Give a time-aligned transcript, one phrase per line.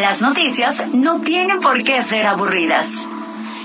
[0.00, 3.06] Las noticias no tienen por qué ser aburridas.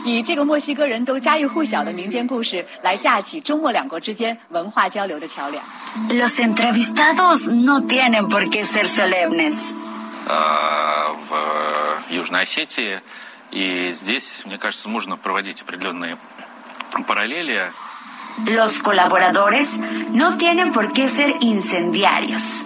[0.03, 5.63] 以这个墨西哥人都家喻户晓的民间故事来架起中墨两国之间文化交流的桥梁。
[6.09, 9.71] Los entrevistados no tienen por qué ser solemnes.
[10.27, 13.01] а, в Южной Осетии.
[13.51, 16.17] И здесь, мне кажется, можно проводить определенные
[17.07, 17.69] параллели.
[18.45, 19.77] Los colaboradores
[20.11, 22.65] no tienen por qué ser incendiarios.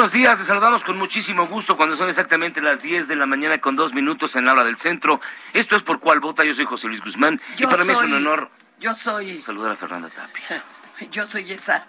[0.00, 0.38] Buenos días.
[0.38, 3.92] Les saludamos con muchísimo gusto cuando son exactamente las 10 de la mañana con dos
[3.92, 5.20] minutos en la hora del centro.
[5.52, 6.42] Esto es Por Cuál Vota.
[6.42, 9.42] Yo soy José Luis Guzmán y Yo para mí es un soy- honor Yo soy,
[9.42, 10.64] saludar a Fernanda Tapia.
[11.10, 11.84] yo soy esa.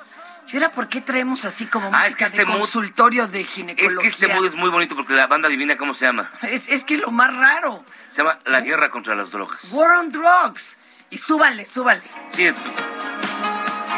[0.51, 3.27] ¿Y ahora por qué traemos así como Ah, música es que este de mood- consultorio
[3.29, 3.97] de Es ginecología?
[4.01, 6.29] que este mood es muy bonito porque la banda adivina cómo se llama.
[6.41, 7.85] es, es que es lo más raro.
[8.09, 9.71] Se llama La Guerra contra las Drogas.
[9.71, 10.77] War on Drugs.
[11.09, 12.01] Y súbale, súbale.
[12.31, 12.49] Sí,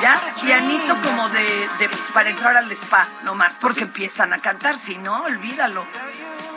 [0.04, 1.44] Ya, pianito como de,
[1.80, 5.86] de- para entrar al spa, nomás porque empiezan a cantar, si no, olvídalo.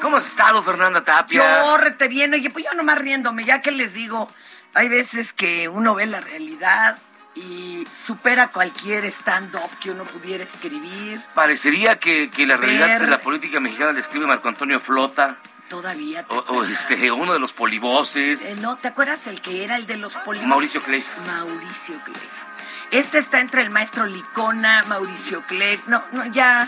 [0.02, 1.60] ¿cómo has estado, Fernanda Tapia?
[1.62, 4.28] Yo rete bien, oye, pues yo nomás riéndome, ya que les digo,
[4.74, 6.98] hay veces que uno ve la realidad
[7.36, 11.22] y supera cualquier stand-up que uno pudiera escribir.
[11.34, 15.36] Parecería que, que la realidad Ver- de la política mexicana la escribe Marco Antonio Flota
[15.68, 18.44] Todavía te o, este, uno de los polivoces.
[18.44, 20.48] Eh, no, ¿te acuerdas el que era el de los polígonos?
[20.48, 21.06] Mauricio Cleif.
[21.26, 22.45] Mauricio Cleif.
[22.96, 25.86] Este está entre el maestro Licona, Mauricio Cleif.
[25.86, 26.66] No, no, ya,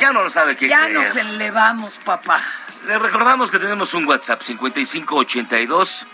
[0.00, 0.92] Ya no lo sabe qué ya creer.
[0.94, 2.42] nos elevamos, papá.
[2.88, 6.04] Le recordamos que tenemos un WhatsApp 5582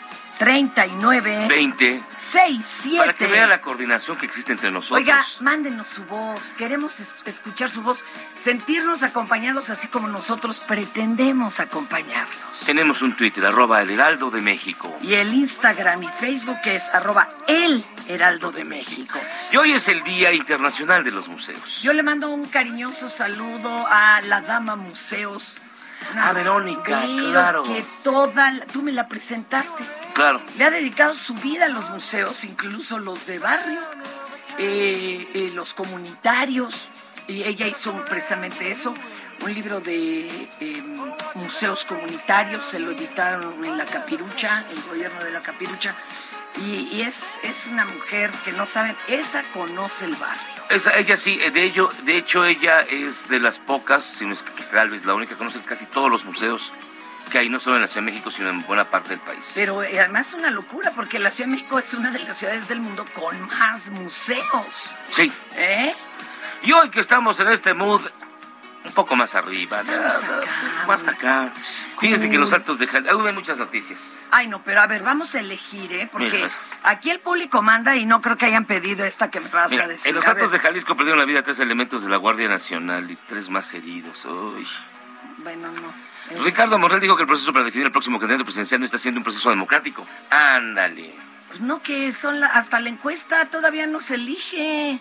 [0.42, 2.98] 39 20 67.
[2.98, 4.98] para que vea la coordinación que existe entre nosotros.
[4.98, 6.52] Oiga, mándenos su voz.
[6.54, 8.04] Queremos es- escuchar su voz,
[8.34, 12.60] sentirnos acompañados así como nosotros pretendemos acompañarlos.
[12.66, 14.98] Tenemos un Twitter, arroba el heraldo de México.
[15.00, 19.20] Y el Instagram y Facebook es arroba el Heraldo de México.
[19.52, 21.80] Y hoy es el Día Internacional de los Museos.
[21.82, 25.54] Yo le mando un cariñoso saludo a la dama Museos.
[26.20, 27.62] A Verónica, mujer claro.
[27.64, 29.82] Que toda, la- tú me la presentaste.
[30.14, 30.40] Claro.
[30.58, 33.80] Le ha dedicado su vida a los museos, incluso los de barrio,
[34.58, 36.88] eh, eh, los comunitarios.
[37.28, 38.92] Y ella hizo precisamente eso,
[39.42, 40.26] un libro de
[40.60, 40.82] eh,
[41.34, 45.94] museos comunitarios, se lo editaron en La Capirucha, el gobierno de La Capirucha.
[46.60, 50.42] Y, y es, es una mujer que no saben, esa conoce el barrio.
[50.68, 54.42] Esa, ella sí, de, ello, de hecho ella es de las pocas, si no es
[54.42, 56.72] que tal vez la única, que conoce casi todos los museos
[57.30, 59.52] que hay, no solo en la Ciudad de México, sino en buena parte del país.
[59.54, 62.36] Pero eh, además es una locura porque la Ciudad de México es una de las
[62.36, 64.94] ciudades del mundo con más museos.
[65.10, 65.32] Sí.
[65.56, 65.94] ¿Eh?
[66.62, 68.02] Y hoy que estamos en este mood
[68.84, 71.52] un poco más arriba, Estamos nada, acá, más acá.
[71.98, 74.18] Fíjense que los altos de Jalisco, hay muchas noticias.
[74.30, 76.08] Ay, no, pero a ver, vamos a elegir, ¿eh?
[76.10, 76.50] Porque Mira.
[76.82, 79.84] aquí el público manda y no creo que hayan pedido esta que me vas Mira,
[79.84, 80.08] a decir.
[80.08, 83.16] en los altos de Jalisco perdieron la vida tres elementos de la Guardia Nacional y
[83.16, 84.24] tres más heridos.
[84.24, 84.66] Uy.
[85.38, 85.92] Bueno, no.
[86.36, 88.98] Es- Ricardo Morrell dijo que el proceso para definir el próximo candidato presidencial no está
[88.98, 90.06] siendo un proceso democrático.
[90.30, 91.14] Ándale.
[91.48, 95.00] Pues no, que son la- hasta la encuesta todavía no se elige.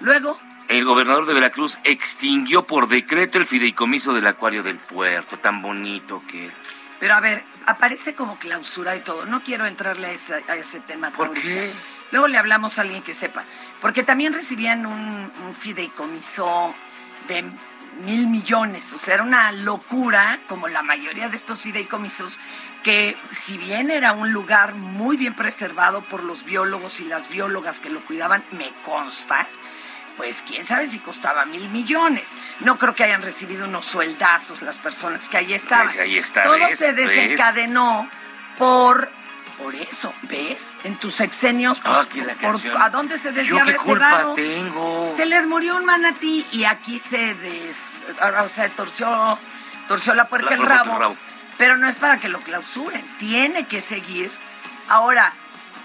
[0.00, 0.38] Luego,
[0.72, 6.22] el gobernador de Veracruz extinguió por decreto el fideicomiso del acuario del puerto, tan bonito
[6.26, 6.50] que
[6.98, 9.26] Pero a ver, aparece como clausura y todo.
[9.26, 11.10] No quiero entrarle a ese, a ese tema.
[11.10, 11.46] ¿Por ahorita.
[11.46, 11.72] qué?
[12.10, 13.44] Luego le hablamos a alguien que sepa.
[13.80, 16.74] Porque también recibían un, un fideicomiso
[17.28, 17.44] de
[18.04, 18.92] mil millones.
[18.94, 22.38] O sea, era una locura, como la mayoría de estos fideicomisos,
[22.82, 27.80] que si bien era un lugar muy bien preservado por los biólogos y las biólogas
[27.80, 29.46] que lo cuidaban, me consta,
[30.16, 32.32] pues quién sabe si costaba mil millones.
[32.60, 35.86] No creo que hayan recibido unos sueldazos las personas que ahí estaban.
[35.86, 36.78] Pues ahí está, Todo ¿ves?
[36.78, 37.08] se ¿ves?
[37.08, 38.08] desencadenó
[38.58, 39.08] por
[39.58, 40.76] por eso, ¿ves?
[40.82, 42.04] En tus sexenios, Ah,
[42.40, 42.60] por-.
[42.80, 44.34] ¿a dónde se ¿Yo desviaba qué ese culpa varo?
[44.34, 45.12] tengo?
[45.14, 48.02] Se les murió un manatí y aquí se des,
[48.44, 49.38] o sea, torció,
[49.86, 51.16] torció la puerca La el puerca rabo, el rabo.
[51.58, 54.32] Pero no es para que lo clausuren, tiene que seguir.
[54.88, 55.32] Ahora,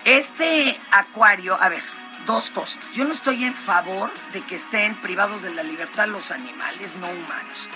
[0.06, 1.84] este acuario, a ver,
[2.28, 2.92] dos cosas.
[2.94, 7.08] Yo no estoy en favor de que estén privados de la libertad los animales no
[7.08, 7.70] humanos.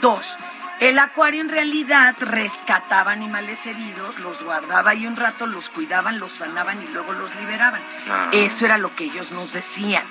[0.00, 0.36] Dos,
[0.80, 6.34] el acuario en realidad rescataba animales heridos, los guardaba ahí un rato, los cuidaban, los
[6.34, 7.80] sanaban y luego los liberaban.
[8.08, 8.28] Ah.
[8.32, 10.04] Eso era lo que ellos nos decían.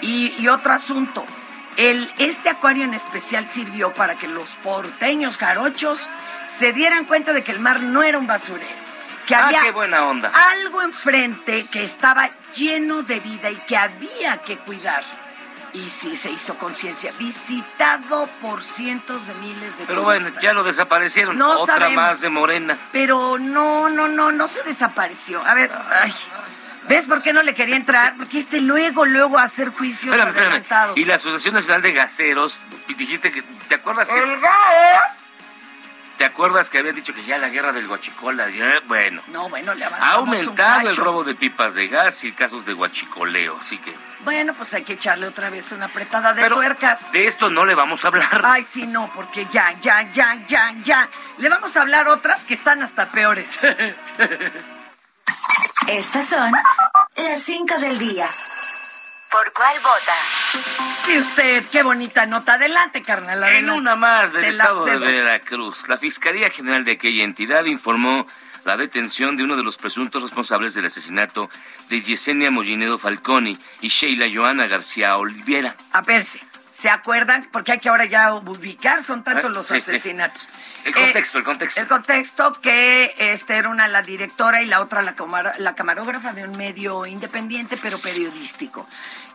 [0.00, 1.24] Y, y otro asunto,
[1.76, 6.08] el, este acuario en especial sirvió para que los porteños jarochos
[6.48, 8.81] se dieran cuenta de que el mar no era un basurero.
[9.32, 10.30] Que Ah, había qué buena onda.
[10.50, 15.02] algo enfrente que estaba lleno de vida y que había que cuidar.
[15.72, 20.64] Y sí se hizo conciencia, visitado por cientos de miles de Pero bueno, ya lo
[20.64, 21.38] desaparecieron.
[21.38, 21.94] No Otra sabemos.
[21.96, 22.76] más de Morena.
[22.92, 25.42] Pero no, no, no, no se desapareció.
[25.46, 26.12] A ver, ay,
[26.90, 28.14] ¿ves por qué no le quería entrar?
[28.18, 30.92] Porque este luego, luego a hacer juicios Espérame, espérame.
[30.96, 35.21] Y la Asociación Nacional de Gaseros, dijiste que, ¿te acuerdas que, ¡El gas!
[36.22, 39.74] Te acuerdas que habían dicho que ya la guerra del Huachicola, ya, bueno, No, bueno,
[39.74, 43.92] le ha aumentado el robo de pipas de gas y casos de huachicoleo, así que,
[44.20, 47.10] Bueno, pues hay que echarle otra vez una apretada de pero tuercas.
[47.10, 48.40] de esto no le vamos a hablar.
[48.44, 51.10] Ay, sí, no, porque ya, ya, ya, ya, ya.
[51.38, 53.50] Le vamos a hablar otras que están hasta peores.
[55.88, 56.52] Estas son
[57.16, 58.28] las 5 del día.
[59.32, 60.12] ¿Por cuál vota?
[61.06, 62.54] Sí, usted, qué bonita nota.
[62.54, 63.38] Adelante, carnal.
[63.38, 63.72] En adelante.
[63.72, 64.98] una más del estado de.
[64.98, 68.26] Veracruz, la Fiscalía General de aquella entidad informó
[68.64, 71.48] la detención de uno de los presuntos responsables del asesinato
[71.88, 75.76] de Yesenia Mollinedo Falconi y Sheila Joana García Oliviera.
[75.92, 76.40] A verse,
[76.72, 77.48] ¿se acuerdan?
[77.52, 79.90] Porque hay que ahora ya ubicar, son tantos Ah, los sí, sí.
[79.92, 80.48] asesinatos.
[80.84, 81.80] El contexto, el contexto.
[81.80, 85.14] El contexto que este era una la directora y la otra la,
[85.58, 88.88] la camarógrafa de un medio independiente pero periodístico.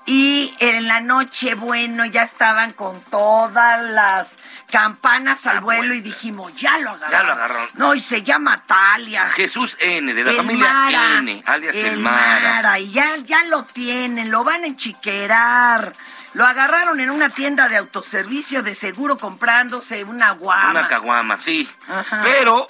[0.09, 4.39] Y en la noche, bueno, ya estaban con todas las
[4.71, 7.11] campanas al vuelo y dijimos, ya lo agarraron.
[7.11, 7.69] Ya lo agarraron.
[7.73, 9.27] No, y se llama Talia.
[9.31, 12.53] Jesús N, de la El familia Mara, N, alias el, el Mara.
[12.53, 15.91] Mara, y ya, ya lo tienen, lo van a enchiquerar.
[16.31, 20.71] Lo agarraron en una tienda de autoservicio de seguro comprándose una guama.
[20.71, 21.69] Una caguama, sí.
[21.89, 22.21] Ajá.
[22.23, 22.65] Pero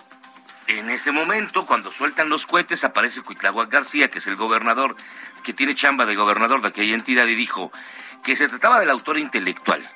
[0.68, 4.96] en ese momento, cuando sueltan los cohetes, aparece Cuitláhuac García, que es el gobernador,
[5.44, 7.72] que tiene chamba de gobernador de aquella entidad, y dijo
[8.24, 9.88] que se trataba del autor intelectual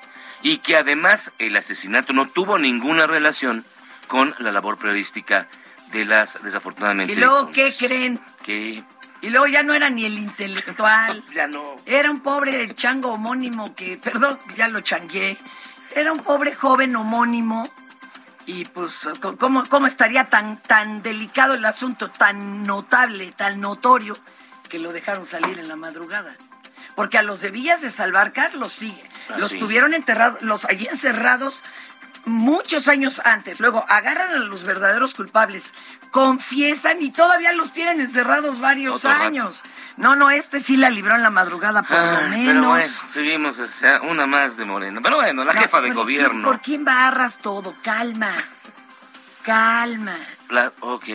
[0.41, 3.65] y que además el asesinato no tuvo ninguna relación
[4.07, 5.47] con la labor periodística
[5.91, 7.13] de las desafortunadamente.
[7.13, 8.19] ¿Y luego qué creen?
[8.43, 8.83] Que
[9.21, 11.23] Y luego ya no era ni el intelectual.
[11.33, 11.75] ya no.
[11.85, 15.37] Era un pobre chango homónimo que, perdón, ya lo changué.
[15.95, 17.69] Era un pobre joven homónimo.
[18.47, 19.07] Y pues,
[19.37, 24.17] ¿cómo, cómo estaría tan, tan delicado el asunto, tan notable, tan notorio,
[24.71, 26.33] que lo dejaron salir en la madrugada?
[26.95, 29.03] Porque a los de Villas de Salvar, Carlos sigue.
[29.29, 29.59] Ah, los sí.
[29.59, 31.61] tuvieron enterrados, los allí encerrados
[32.25, 33.59] muchos años antes.
[33.59, 35.73] Luego agarran a los verdaderos culpables,
[36.11, 39.23] confiesan y todavía los tienen encerrados varios Otro rato.
[39.23, 39.63] años.
[39.97, 42.45] No, no, este sí la libró en la madrugada por Ah, lo menos.
[42.55, 44.99] pero bueno, seguimos, o sea, una más de Morena.
[45.01, 46.43] Pero bueno, la No, jefa de ¿por quién- gobierno.
[46.43, 47.73] ¿Por quién barras todo?
[47.81, 48.33] Calma.
[49.43, 50.15] Calma.
[50.49, 51.05] La- ok,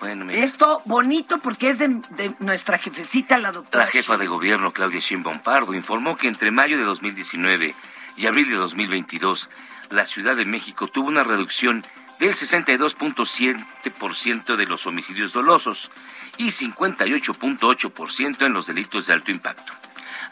[0.00, 0.42] bueno, mira.
[0.42, 3.84] Esto bonito porque es de, de nuestra jefecita, la doctora.
[3.84, 7.74] La jefa de gobierno, Claudia Sheinbaum Pardo, informó que entre mayo de 2019
[8.16, 9.50] y abril de 2022,
[9.90, 11.84] la Ciudad de México tuvo una reducción
[12.18, 15.90] del 62.7% de los homicidios dolosos
[16.36, 19.72] y 58.8% en los delitos de alto impacto.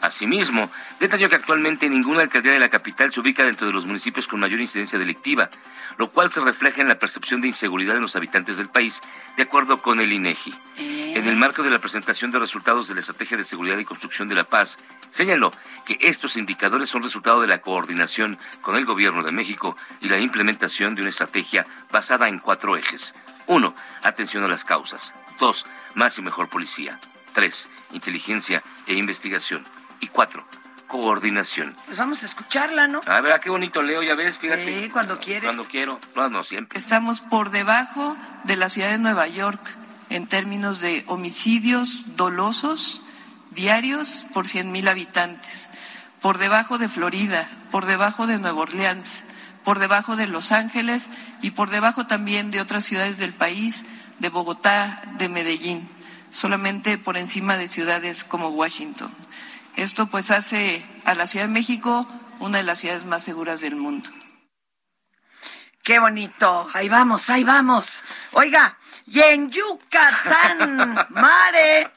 [0.01, 4.27] Asimismo, detalló que actualmente ninguna alcaldía de la capital se ubica dentro de los municipios
[4.27, 5.49] con mayor incidencia delictiva,
[5.97, 9.01] lo cual se refleja en la percepción de inseguridad en los habitantes del país,
[9.35, 10.55] de acuerdo con el INEGI.
[10.77, 14.29] En el marco de la presentación de resultados de la Estrategia de Seguridad y Construcción
[14.29, 14.77] de la Paz,
[15.09, 15.51] señaló
[15.85, 20.19] que estos indicadores son resultado de la coordinación con el Gobierno de México y la
[20.19, 23.13] implementación de una estrategia basada en cuatro ejes.
[23.47, 25.13] Uno, atención a las causas.
[25.39, 25.65] Dos,
[25.95, 26.99] más y mejor policía.
[27.33, 29.65] Tres, inteligencia e investigación.
[29.99, 30.45] Y cuatro,
[30.87, 31.75] coordinación.
[31.85, 33.01] Pues vamos a escucharla, ¿no?
[33.05, 34.79] A ver, ah, qué bonito leo, ya ves, fíjate.
[34.79, 35.43] Sí, cuando quieres.
[35.43, 36.77] Cuando quiero, no, no siempre.
[36.77, 39.61] Estamos por debajo de la ciudad de Nueva York
[40.09, 43.03] en términos de homicidios dolosos
[43.51, 45.69] diarios por 100.000 habitantes,
[46.21, 49.23] por debajo de Florida, por debajo de Nueva Orleans,
[49.63, 51.09] por debajo de Los Ángeles
[51.41, 53.85] y por debajo también de otras ciudades del país,
[54.19, 55.87] de Bogotá, de Medellín,
[56.31, 59.13] solamente por encima de ciudades como Washington.
[59.75, 62.07] Esto pues hace a la Ciudad de México
[62.39, 64.09] una de las ciudades más seguras del mundo.
[65.83, 66.69] Qué bonito.
[66.73, 68.03] Ahí vamos, ahí vamos.
[68.33, 71.91] Oiga, y en Yucatán, Mare.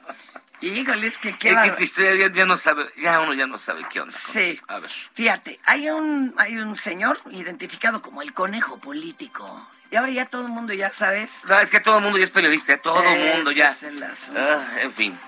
[0.63, 3.47] Híjole, es que qué Es que esta historia ya, ya no sabe, ya uno ya
[3.47, 4.17] no sabe qué onda.
[4.17, 4.61] Sí.
[4.69, 4.91] A ver.
[5.15, 9.69] Fíjate, hay un, hay un señor identificado como el conejo político.
[9.91, 11.43] Y ahora ya todo el mundo ya sabes.
[11.49, 13.71] No, es que todo el mundo ya es periodista, todo el mundo ya.
[13.73, 14.41] es el asunto.
[14.41, 15.19] Ah, en fin.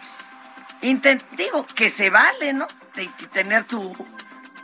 [0.92, 2.66] Digo que se vale, ¿no?
[2.94, 3.92] De, de tener tu.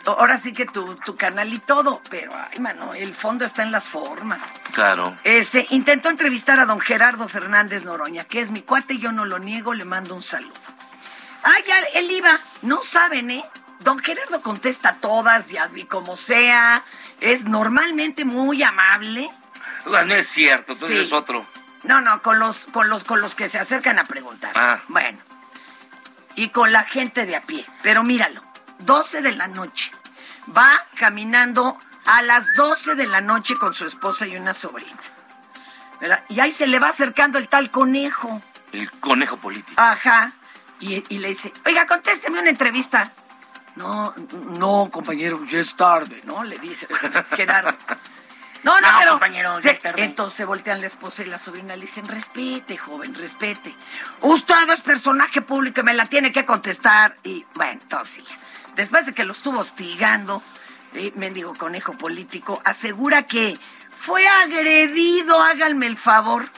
[0.07, 3.71] Ahora sí que tu, tu canal y todo, pero, ay, mano, el fondo está en
[3.71, 4.43] las formas.
[4.73, 5.15] Claro.
[5.25, 9.39] Este, intentó entrevistar a don Gerardo Fernández Noroña, que es mi cuate, yo no lo
[9.39, 10.55] niego, le mando un saludo.
[11.45, 13.45] Ah, ya, él iba, no saben, ¿eh?
[13.81, 16.83] Don Gerardo contesta todas, ya y como sea,
[17.21, 19.29] es normalmente muy amable.
[19.87, 21.05] Ah, No es cierto, entonces Sí.
[21.05, 21.45] es otro.
[21.85, 24.53] No, no, con los, con los, con los que se acercan a preguntar.
[24.55, 24.81] Ah.
[24.89, 25.19] Bueno.
[26.37, 27.67] Y con la gente de a pie.
[27.83, 28.43] Pero míralo,
[28.81, 29.91] 12 de la noche.
[30.57, 35.01] Va caminando a las 12 de la noche con su esposa y una sobrina.
[36.01, 36.25] ¿Verdad?
[36.29, 38.41] Y ahí se le va acercando el tal conejo.
[38.73, 39.81] El conejo político.
[39.81, 40.33] Ajá.
[40.81, 43.13] Y, y le dice, oiga, contésteme una entrevista.
[43.77, 44.15] No,
[44.59, 46.43] no, compañero, ya es tarde, ¿no?
[46.43, 46.87] Le dice
[47.37, 47.77] Gerardo.
[48.63, 49.11] No, no, No, pero...
[49.13, 49.81] compañero, ya Sí.
[49.97, 53.75] Entonces voltean la esposa y la sobrina le dicen, respete, joven, respete.
[54.21, 57.17] Usted es personaje público y me la tiene que contestar.
[57.25, 58.25] Y bueno, entonces,
[58.77, 60.43] después de que lo estuvo hostigando,
[60.95, 63.59] eh, mendigo conejo político, asegura que
[63.97, 66.49] fue agredido, háganme el favor,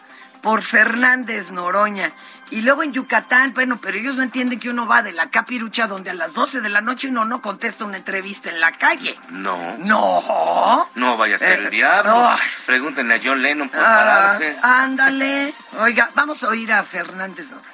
[0.42, 2.12] por Fernández Noroña.
[2.50, 5.87] Y luego en Yucatán, bueno, pero ellos no entienden que uno va de la capirucha
[5.87, 9.16] donde a las 12 de la noche uno no contesta una entrevista en la calle.
[9.30, 9.72] No.
[9.78, 10.88] No.
[10.94, 12.28] No vaya a ser Eh, el diablo.
[12.66, 14.56] Pregúntenle a John Lennon por Ah, pararse.
[14.62, 15.54] ándale.
[15.78, 17.68] Oiga, vamos a oír a Fernández Noroña.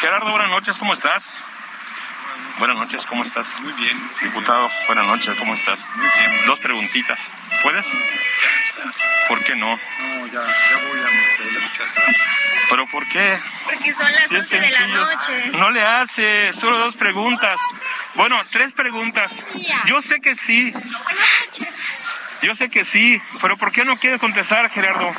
[0.00, 1.24] Gerardo, buenas noches, ¿cómo estás?
[2.58, 3.46] Buenas noches, ¿cómo estás?
[3.60, 3.96] Muy bien.
[4.22, 5.78] Diputado, buenas noches, ¿cómo estás?
[5.96, 6.46] Muy bien.
[6.46, 7.18] Dos preguntitas.
[7.64, 7.86] ¿Puedes?
[9.26, 9.74] ¿Por qué no?
[9.74, 12.26] No, ya, ya voy a meter, muchas gracias.
[12.68, 13.38] ¿Pero por qué?
[13.64, 15.46] Porque son las Sí, es 11 de la noche.
[15.52, 17.58] No le hace, solo dos preguntas.
[18.16, 19.32] Bueno, tres preguntas.
[19.86, 20.74] Yo sé que sí.
[22.42, 25.14] Yo sé que sí, pero ¿por qué no quieres contestar, Gerardo?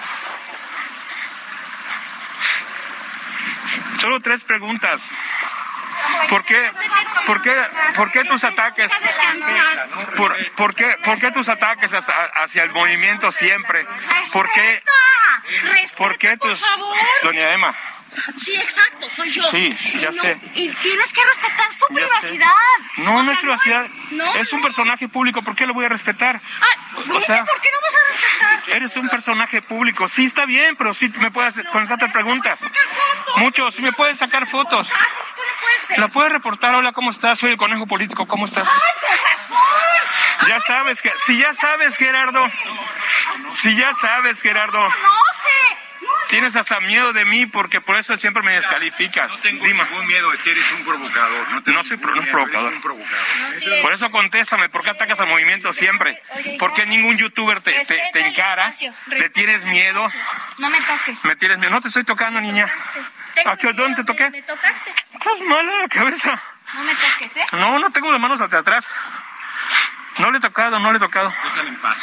[4.00, 5.02] Solo tres preguntas.
[6.30, 6.72] ¿Por qué,
[7.26, 7.56] por qué,
[7.96, 8.92] por qué tus ataques?
[10.16, 13.86] ¿Por, por qué, por qué tus ataques hacia, hacia el movimiento siempre?
[14.34, 14.84] ¿Por qué,
[15.98, 16.60] por qué tus...
[17.24, 17.76] Doña Emma,
[18.38, 19.44] Sí, exacto, soy yo.
[19.52, 19.70] Sí,
[20.00, 20.40] ya No, sé.
[20.54, 22.06] Y tienes que respetar su Ya sé.
[22.30, 22.50] privacidad.
[22.98, 23.88] no, O no sea, es privacidad.
[24.12, 24.36] no.
[24.36, 26.40] Es un personaje público, ¿por qué lo voy a respetar?
[26.98, 28.78] O sea, ¿por qué no vas a respetar?
[28.78, 30.08] Eres un personaje público.
[30.08, 32.60] Sí, está bien, pero sí me puedes contestar preguntas.
[33.36, 34.88] Muchos, sí me puedes sacar fotos.
[35.88, 36.00] Ser.
[36.00, 36.74] ¿La puedes reportar?
[36.76, 37.40] Hola, ¿cómo estás?
[37.40, 38.26] Soy el conejo político.
[38.26, 38.68] ¿Cómo estás?
[38.68, 40.50] ¡Ay, con razón!
[40.50, 42.50] Ya sabes que, si ya sabes, Gerardo,
[43.62, 44.88] si ya sabes, Gerardo,
[46.30, 49.32] tienes hasta miedo de mí porque por eso siempre me descalificas.
[49.32, 51.50] No tengo ningún miedo de que eres un provocador.
[51.50, 52.68] No, tengo No soy, pro- no es provocador.
[52.68, 53.18] Eres un provocador.
[53.40, 53.72] No, sí.
[53.82, 56.22] Por eso contéstame, ¿por qué atacas al movimiento siempre?
[56.36, 58.74] Oye, ¿Por qué ningún youtuber te, te, te encara?
[59.08, 60.08] ¿Le tienes miedo?
[60.58, 61.24] No me toques.
[61.26, 61.72] ¿Me tienes miedo?
[61.72, 62.72] No te estoy tocando, niña.
[63.36, 64.30] Tengo ¿A qué- miedo, dónde te toqué?
[64.32, 64.92] Me tocaste.
[65.14, 66.42] Estás mala la cabeza.
[66.74, 67.46] No me toques, ¿eh?
[67.54, 68.86] No, no tengo las manos hacia atrás.
[70.18, 71.30] No le he tocado, no le he tocado.
[71.44, 71.98] Déjala en paz.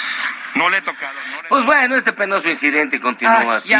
[0.54, 1.12] No le he tocado.
[1.30, 3.70] No le he Pues bueno, este penoso incidente continúa así.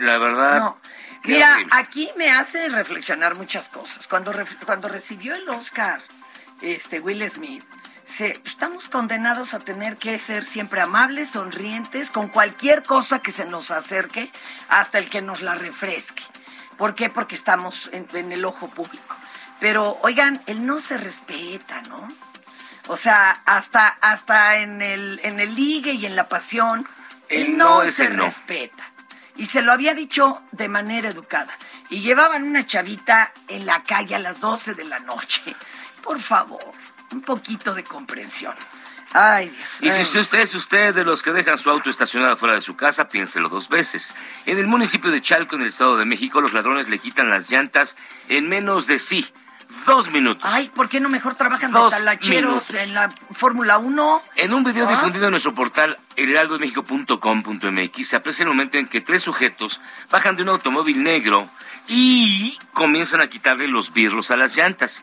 [0.00, 0.58] La verdad.
[0.58, 0.80] No.
[1.24, 1.72] Mira, horrible.
[1.76, 4.06] aquí me hace reflexionar muchas cosas.
[4.08, 4.32] Cuando,
[4.66, 6.02] cuando recibió el Oscar
[6.60, 7.64] este, Will Smith,
[8.04, 13.46] se- estamos condenados a tener que ser siempre amables, sonrientes, con cualquier cosa que se
[13.46, 14.30] nos acerque,
[14.68, 16.22] hasta el que nos la refresque.
[16.76, 17.08] ¿Por qué?
[17.08, 19.16] Porque estamos en, en el ojo público.
[19.60, 22.08] Pero, oigan, él no se respeta, ¿no?
[22.88, 26.86] O sea, hasta, hasta en el, en el ligue y en la pasión,
[27.28, 28.24] él no, se no.
[28.26, 28.84] respeta.
[29.36, 31.56] Y se lo había dicho de manera educada.
[31.88, 35.56] Y llevaban una chavita en la calle a las 12 de la noche.
[36.02, 36.72] Por favor,
[37.12, 38.54] un poquito de comprensión.
[39.16, 39.48] Ay,
[39.80, 40.00] Dios.
[40.00, 42.74] Y si usted es usted de los que dejan su auto estacionado fuera de su
[42.74, 44.12] casa, piénselo dos veces.
[44.44, 47.48] En el municipio de Chalco, en el Estado de México, los ladrones le quitan las
[47.48, 47.94] llantas
[48.28, 49.24] en menos de sí.
[49.86, 50.42] Dos minutos.
[50.46, 52.70] Ay, ¿por qué no mejor trabajan Dos de talacheros minutos.
[52.74, 54.22] en la Fórmula 1?
[54.36, 54.92] En un video Ah.
[54.94, 59.80] difundido en nuestro portal heraldomexico.com.mx se aprecia el momento en que tres sujetos
[60.10, 61.50] bajan de un automóvil negro
[61.88, 65.02] y comienzan a quitarle los birlos a las llantas.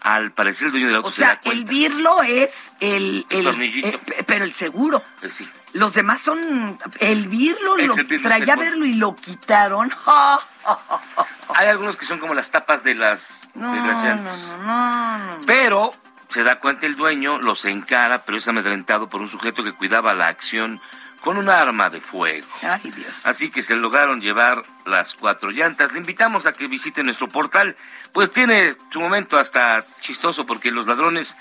[0.00, 3.26] Al parecer el dueño del auto O se sea, da el birlo es el...
[3.28, 3.88] El tornillito.
[3.88, 5.02] eh, pe- pero el seguro.
[5.20, 5.48] Pues sí.
[5.72, 6.78] Los demás son...
[7.00, 9.90] El birlo Es lo el birlo traía a verlo y lo quitaron.
[11.54, 14.48] Hay algunos que son como las tapas de las, No, de no, las llantas.
[14.60, 15.40] no, no, no.
[15.46, 15.90] Pero
[16.28, 20.14] se da cuenta el dueño, los encara, pero es amedrentado por un sujeto que cuidaba
[20.14, 20.80] la acción
[21.22, 22.46] con un arma de fuego.
[22.62, 23.26] Ay, Dios.
[23.26, 25.92] Así que se lograron llevar las cuatro llantas.
[25.92, 27.76] Le invitamos a que visite nuestro portal,
[28.12, 31.36] pues tiene su momento hasta chistoso porque los ladrones,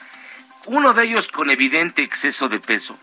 [0.65, 2.97] uno de ellos con evidente exceso de peso,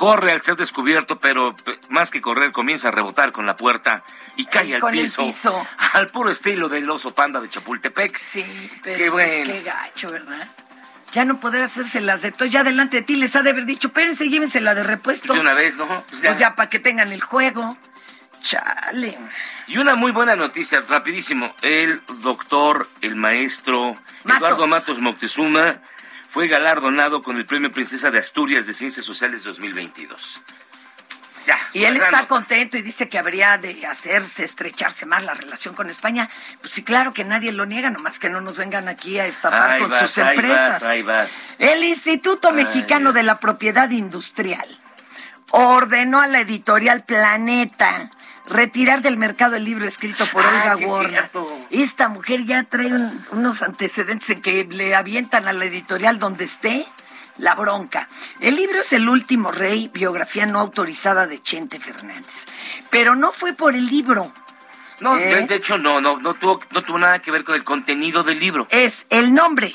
[0.00, 4.02] corre al ser descubierto, pero pe- más que correr comienza a rebotar con la puerta
[4.36, 5.66] y cae al piso, piso.
[5.92, 8.16] al puro estilo del oso panda de Chapultepec.
[8.18, 9.52] Sí, pero Qué pues, bueno.
[9.52, 10.48] qué gacho, ¿verdad?
[11.12, 13.88] Ya no poder hacérselas de todo, ya delante de ti les ha de haber dicho,
[13.88, 15.34] espérense, llévensela de repuesto.
[15.34, 15.86] De una vez, ¿no?
[16.08, 16.30] Pues ya.
[16.30, 17.76] Pues ya para que tengan el juego.
[18.42, 19.18] Chale.
[19.66, 21.54] Y una muy buena noticia, rapidísimo.
[21.60, 24.38] El doctor, el maestro Matos.
[24.48, 25.76] Eduardo Matos Moctezuma
[26.30, 30.40] fue galardonado con el Premio Princesa de Asturias de Ciencias Sociales 2022.
[31.46, 32.28] Ya, Y él está nota.
[32.28, 36.28] contento y dice que habría de hacerse, estrecharse más la relación con España.
[36.60, 39.70] Pues sí, claro que nadie lo niega, nomás que no nos vengan aquí a estafar
[39.72, 40.70] Ahí con vas, sus ahí empresas.
[40.70, 41.30] vas, ahí vas.
[41.58, 44.68] El Instituto Mexicano de la Propiedad Industrial
[45.50, 48.10] ordenó a la editorial Planeta
[48.50, 51.30] retirar del mercado el libro escrito por Ah, Olga sí Warner.
[51.70, 56.44] Esta mujer ya trae un- unos antecedentes en que le avientan a la editorial donde
[56.44, 56.84] esté
[57.38, 58.08] la bronca.
[58.40, 62.44] El libro es El último rey, biografía no autorizada de Chente Fernández.
[62.90, 64.32] Pero no fue por el libro.
[65.00, 65.34] No, ¿Eh?
[65.36, 68.22] de, de hecho no, no, no tuvo, no tuvo nada que ver con el contenido
[68.22, 68.66] del libro.
[68.70, 69.74] Es el nombre.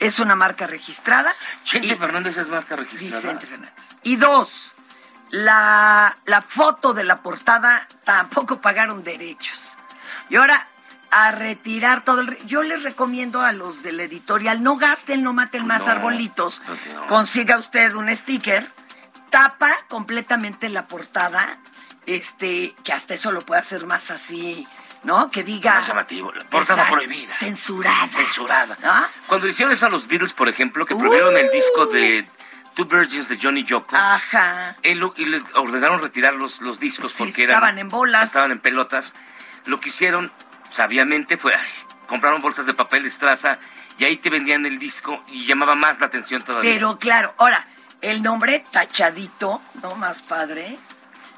[0.00, 1.32] Es una marca registrada.
[1.62, 3.20] Chente Y- Fernández es marca registrada.
[3.20, 3.88] Vicente Fernández.
[4.02, 4.71] Y dos,
[5.32, 9.60] la, la foto de la portada tampoco pagaron derechos.
[10.28, 10.66] Y ahora,
[11.10, 12.38] a retirar todo el...
[12.46, 16.60] Yo les recomiendo a los del editorial, no gasten, no maten más No, arbolitos.
[16.94, 17.06] no.
[17.06, 18.68] Consiga usted un sticker,
[19.30, 21.58] tapa completamente la portada,
[22.06, 24.66] este, que hasta eso lo puede hacer más así,
[25.02, 25.30] ¿no?
[25.30, 25.76] Que diga...
[25.76, 27.32] Más llamativo, la portada prohibida.
[27.34, 28.08] Censurada.
[28.10, 28.76] Censurada.
[28.84, 29.08] ¿Ah?
[29.28, 32.26] Cuando hicieron eso a los Beatles, por ejemplo, que prohibieron el disco de
[32.74, 33.96] Two Virgins de Johnny Yoko.
[33.96, 34.76] Ajá.
[34.82, 38.24] Él y les ordenaron retirar los, los discos Sí, porque eran, estaban en bolas.
[38.24, 39.14] Estaban en pelotas.
[39.66, 40.32] Lo que hicieron
[40.70, 41.70] sabiamente fue, ay,
[42.06, 43.58] compraron bolsas de papel estraza
[43.98, 46.72] y ahí te vendían el disco y llamaba más la atención todavía.
[46.72, 47.64] Pero claro, ahora,
[48.00, 50.78] el nombre tachadito, no más padre.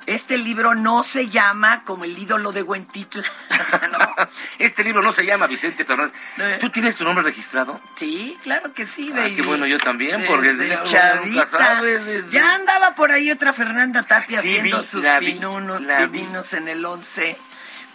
[0.06, 3.22] Este libro no se llama como el ídolo de Huentitla.
[4.58, 6.14] Este libro no se llama Vicente Fernández.
[6.38, 6.58] Eh.
[6.60, 7.80] ¿Tú tienes tu nombre registrado?
[7.96, 9.36] Sí, claro que sí, Ah, baby.
[9.36, 11.26] qué bueno, yo también, porque Desde desde chavita.
[11.26, 15.32] nunca sabe, desde- Ya andaba por ahí otra Fernanda Tapia Sí, haciendo vi, sus vi,
[15.32, 16.26] pinunos, vi.
[16.52, 17.36] en el 11.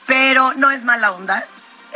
[0.06, 1.45] Pero no es mala onda.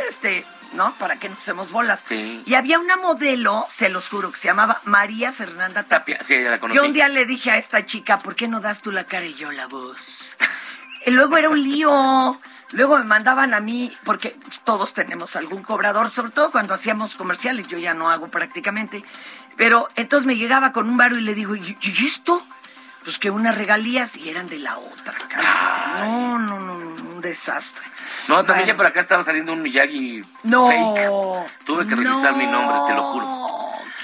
[0.08, 0.92] Este, ¿no?
[0.94, 2.04] Para que nos hacemos bolas.
[2.06, 2.42] Sí.
[2.46, 6.18] Y había una modelo, se los juro, que se llamaba María Fernanda Tapia.
[6.18, 6.76] Tapia, sí, ya la conocí.
[6.76, 9.26] Yo un día le dije a esta chica, ¿por qué no das tú la cara
[9.26, 10.36] y yo la voz?
[11.06, 12.40] Y luego era un lío.
[12.72, 17.68] Luego me mandaban a mí, porque todos tenemos algún cobrador, sobre todo cuando hacíamos comerciales,
[17.68, 19.04] yo ya no hago prácticamente.
[19.56, 22.42] Pero entonces me llegaba con un baro y le digo, ¿y, esto?
[23.04, 25.14] Pues que unas regalías y eran de la otra.
[26.00, 27.84] No, no, no, no, desastre.
[28.28, 28.66] No, también Bueno.
[28.66, 30.68] ya por acá estaba saliendo un Miyagi No.
[30.68, 31.64] fake.
[31.64, 33.40] Tuve que registrar mi nombre, te lo juro.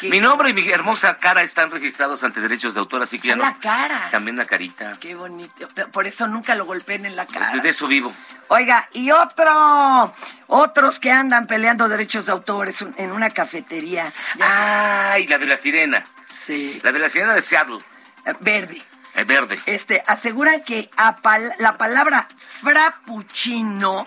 [0.00, 3.28] qué- Mi nombre y mi hermosa cara están registrados ante derechos de autor, así que
[3.28, 3.42] ya no.
[3.44, 4.08] La cara.
[4.10, 4.92] También la carita.
[4.98, 5.68] Qué bonito.
[5.92, 7.50] Por eso nunca lo golpeen en la cara.
[7.58, 8.10] De eso vivo.
[8.48, 10.12] Oiga, y otro,
[10.48, 14.12] otros que andan peleando derechos de autor en una cafetería.
[14.40, 16.02] Ay, la de la sirena.
[16.28, 16.80] Sí.
[16.82, 17.78] La de la sirena de Seattle.
[18.24, 18.82] sé, verde.
[19.14, 19.60] El verde.
[19.66, 20.88] Este, aseguran que
[21.22, 22.28] pal- la palabra
[22.60, 24.06] frappuccino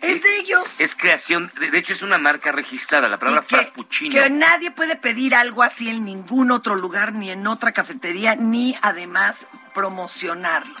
[0.00, 0.80] es de ellos.
[0.80, 4.14] Es creación, de hecho es una marca registrada, la palabra que, frappuccino.
[4.14, 8.76] que nadie puede pedir algo así en ningún otro lugar, ni en otra cafetería, ni
[8.82, 10.74] además promocionarlo.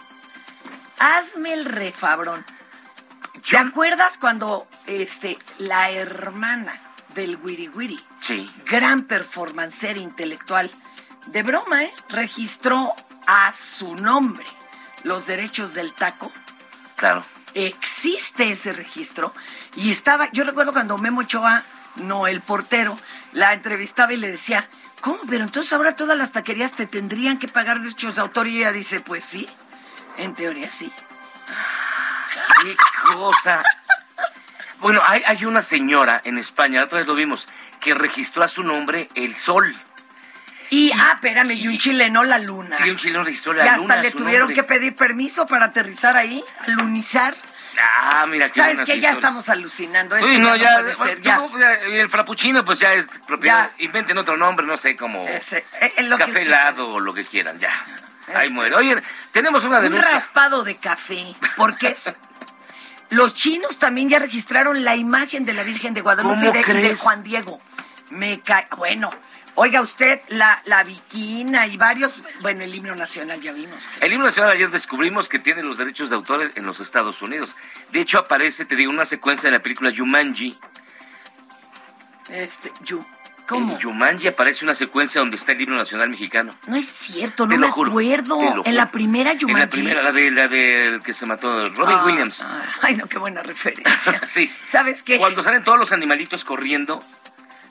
[0.98, 2.44] Hazme el refabrón.
[3.48, 6.72] ¿Te acuerdas cuando este, la hermana
[7.14, 8.48] del Wiri Wiri, Sí.
[8.66, 10.70] gran performancer intelectual,
[11.26, 11.92] de broma, ¿eh?
[12.08, 12.94] registró
[13.28, 14.46] a su nombre
[15.04, 16.32] los derechos del taco?
[16.96, 17.22] Claro.
[17.54, 19.32] existe ese registro
[19.76, 21.62] y estaba, yo recuerdo cuando Memo Ochoa,
[21.96, 22.98] no el portero,
[23.32, 24.68] la entrevistaba y le decía,
[25.00, 25.18] ¿cómo?
[25.28, 28.72] Pero entonces ahora todas las taquerías te tendrían que pagar derechos de autor y ella
[28.72, 29.46] dice, pues sí,
[30.16, 30.90] en teoría sí.
[32.62, 32.76] Qué
[33.12, 33.62] cosa.
[34.80, 37.48] Bueno, hay, hay una señora en España, la otra vez lo vimos,
[37.80, 39.76] que registró a su nombre el sol.
[40.70, 42.76] Y, ah, espérame, y un chileno la luna.
[42.86, 43.94] Y un chileno registró Y la hasta luna.
[43.94, 44.54] a le tuvieron nombre.
[44.56, 47.34] que pedir permiso para aterrizar ahí, alunizar.
[47.80, 49.00] Ah, mira, qué ¿Sabes qué?
[49.00, 50.16] Ya estamos alucinando.
[50.16, 51.36] Uy, no, ya no bueno, ser, ya.
[51.36, 51.50] tú,
[51.90, 55.92] y el frappuccino pues ya es propiedad, inventen otro nombre, no sé, como Ese, eh,
[55.96, 57.70] eh, lo que café helado o lo que quieran, ya.
[58.34, 58.50] Ahí Este.
[58.50, 58.74] muere.
[58.76, 60.10] Oye, tenemos una Un denuncia.
[60.10, 61.34] raspado de café.
[61.56, 62.12] Porque es-
[63.10, 66.78] los chinos también ya registraron la imagen de la Virgen de Guadalupe ¿Cómo y de,
[66.78, 66.94] y de?
[66.96, 67.60] Juan Diego.
[68.10, 68.66] Me cae.
[68.76, 69.10] Bueno,
[69.60, 72.20] oiga usted, la, la viquina y varios.
[72.40, 73.88] Bueno, el himno nacional ya vimos.
[74.00, 77.56] El himno nacional ayer descubrimos que tiene los derechos de autor en los Estados Unidos.
[77.92, 80.58] De hecho, aparece, te digo, una secuencia de la película Jumanji.
[82.30, 83.04] Este, Yu.
[83.48, 83.74] ¿Cómo?
[83.76, 86.52] En Jumanji aparece una secuencia donde está el himno nacional mexicano.
[86.66, 88.38] No es cierto, no Te me lo juro, acuerdo.
[88.38, 89.52] te lo En la primera Jumanji.
[89.52, 92.42] En la primera, la de la del que se mató, Robin Ah, Williams.
[92.46, 94.20] ah, Ay, no, qué buena referencia.
[94.28, 94.52] sí.
[94.62, 95.16] ¿Sabes qué?
[95.18, 97.00] Cuando salen todos los animalitos corriendo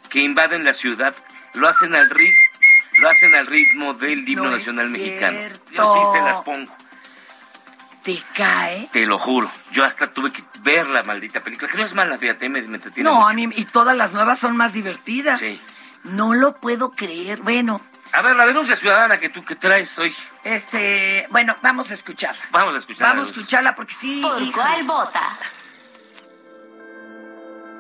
[0.10, 1.13] que invaden la ciudad,
[1.58, 2.39] lo hacen al ritmo,
[3.00, 5.39] lo hacen al ritmo del himno No nacional mexicano.
[5.72, 6.72] Yo sí se las pongo,
[8.04, 8.88] Te cae.
[8.91, 9.52] te lo juro.
[9.72, 12.78] Yo hasta tuve que ver la maldita película, que no es mala, fíjate, me, me
[12.78, 13.28] entretiene No, mucho.
[13.28, 15.39] a mí, y todas las nuevas son más divertidas.
[15.39, 15.60] Sí.
[16.04, 17.39] No lo puedo creer.
[17.41, 17.82] Bueno,
[18.13, 20.15] A ver, la denuncia ciudadana que tú que traes hoy.
[20.46, 22.41] este, bueno, vamos a escucharla.
[22.52, 23.13] Vamos a escucharla.
[23.15, 24.22] Vamos a escucharla porque sí.
[24.22, 25.38] ¿Por cuál vota?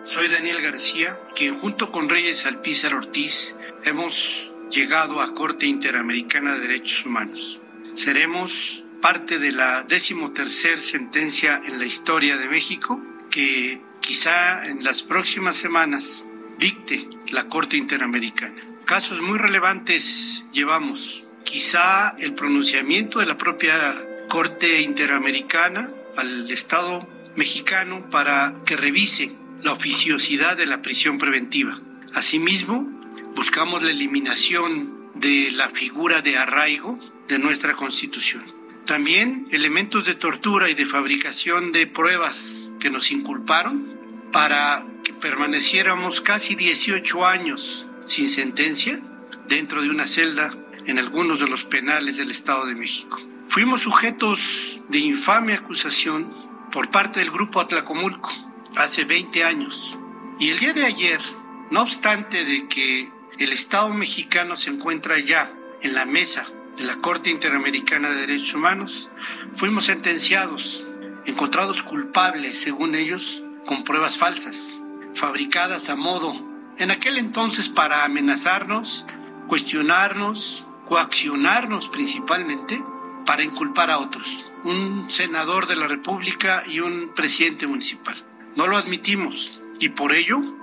[0.05, 6.61] Soy Daniel García, quien junto con Reyes Alpizar Ortiz hemos llegado a Corte Interamericana de
[6.61, 7.59] Derechos Humanos.
[7.93, 15.03] Seremos parte de la decimotercer sentencia en la historia de México que quizá en las
[15.03, 16.25] próximas semanas
[16.57, 18.61] dicte la Corte Interamericana.
[18.85, 21.23] Casos muy relevantes llevamos.
[21.43, 23.95] Quizá el pronunciamiento de la propia
[24.27, 31.79] Corte Interamericana al Estado mexicano para que revise la oficiosidad de la prisión preventiva.
[32.13, 32.96] Asimismo,
[33.37, 36.97] buscamos la eliminación de la figura de arraigo
[37.27, 38.43] de nuestra Constitución.
[38.87, 43.95] También elementos de tortura y de fabricación de pruebas que nos inculparon
[44.31, 48.99] para que permaneciéramos casi 18 años sin sentencia
[49.47, 53.21] dentro de una celda en algunos de los penales del Estado de México.
[53.49, 56.33] Fuimos sujetos de infame acusación
[56.71, 58.31] por parte del Grupo Atlacomulco
[58.75, 59.95] hace 20 años.
[60.39, 61.21] Y el día de ayer,
[61.69, 66.97] no obstante de que el Estado mexicano se encuentra ya en la mesa de la
[66.97, 69.09] Corte Interamericana de Derechos Humanos,
[69.55, 70.85] fuimos sentenciados,
[71.25, 74.79] encontrados culpables, según ellos, con pruebas falsas,
[75.13, 76.33] fabricadas a modo,
[76.77, 79.05] en aquel entonces para amenazarnos,
[79.47, 82.83] cuestionarnos, coaccionarnos principalmente,
[83.25, 88.15] para inculpar a otros, un senador de la República y un presidente municipal.
[88.55, 90.56] No lo admitimos y por ello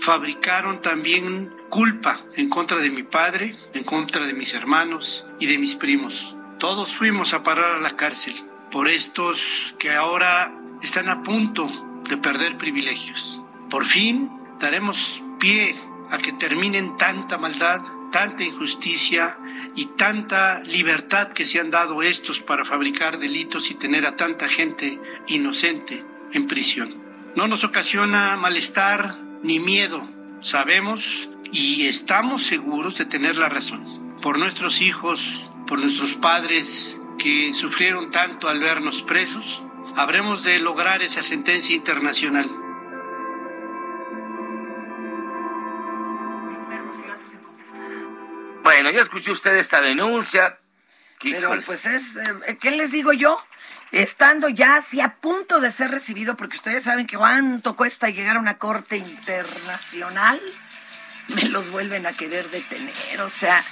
[0.00, 5.58] fabricaron también culpa en contra de mi padre, en contra de mis hermanos y de
[5.58, 6.36] mis primos.
[6.58, 8.34] Todos fuimos a parar a la cárcel
[8.70, 11.70] por estos que ahora están a punto
[12.08, 13.40] de perder privilegios.
[13.70, 15.76] Por fin daremos pie
[16.10, 17.82] a que terminen tanta maldad,
[18.12, 19.38] tanta injusticia
[19.74, 24.48] y tanta libertad que se han dado estos para fabricar delitos y tener a tanta
[24.48, 26.94] gente inocente en prisión.
[27.34, 30.02] No nos ocasiona malestar ni miedo.
[30.42, 34.16] Sabemos y estamos seguros de tener la razón.
[34.20, 39.62] Por nuestros hijos, por nuestros padres que sufrieron tanto al vernos presos,
[39.94, 42.46] habremos de lograr esa sentencia internacional.
[48.62, 50.58] Bueno, ya escuchó usted esta denuncia.
[51.20, 51.62] Pero Híjole.
[51.62, 53.36] pues es, eh, ¿qué les digo yo?
[53.92, 58.36] Estando ya así a punto de ser recibido, porque ustedes saben que cuánto cuesta llegar
[58.36, 60.40] a una corte internacional,
[61.28, 63.64] me los vuelven a querer detener, o sea,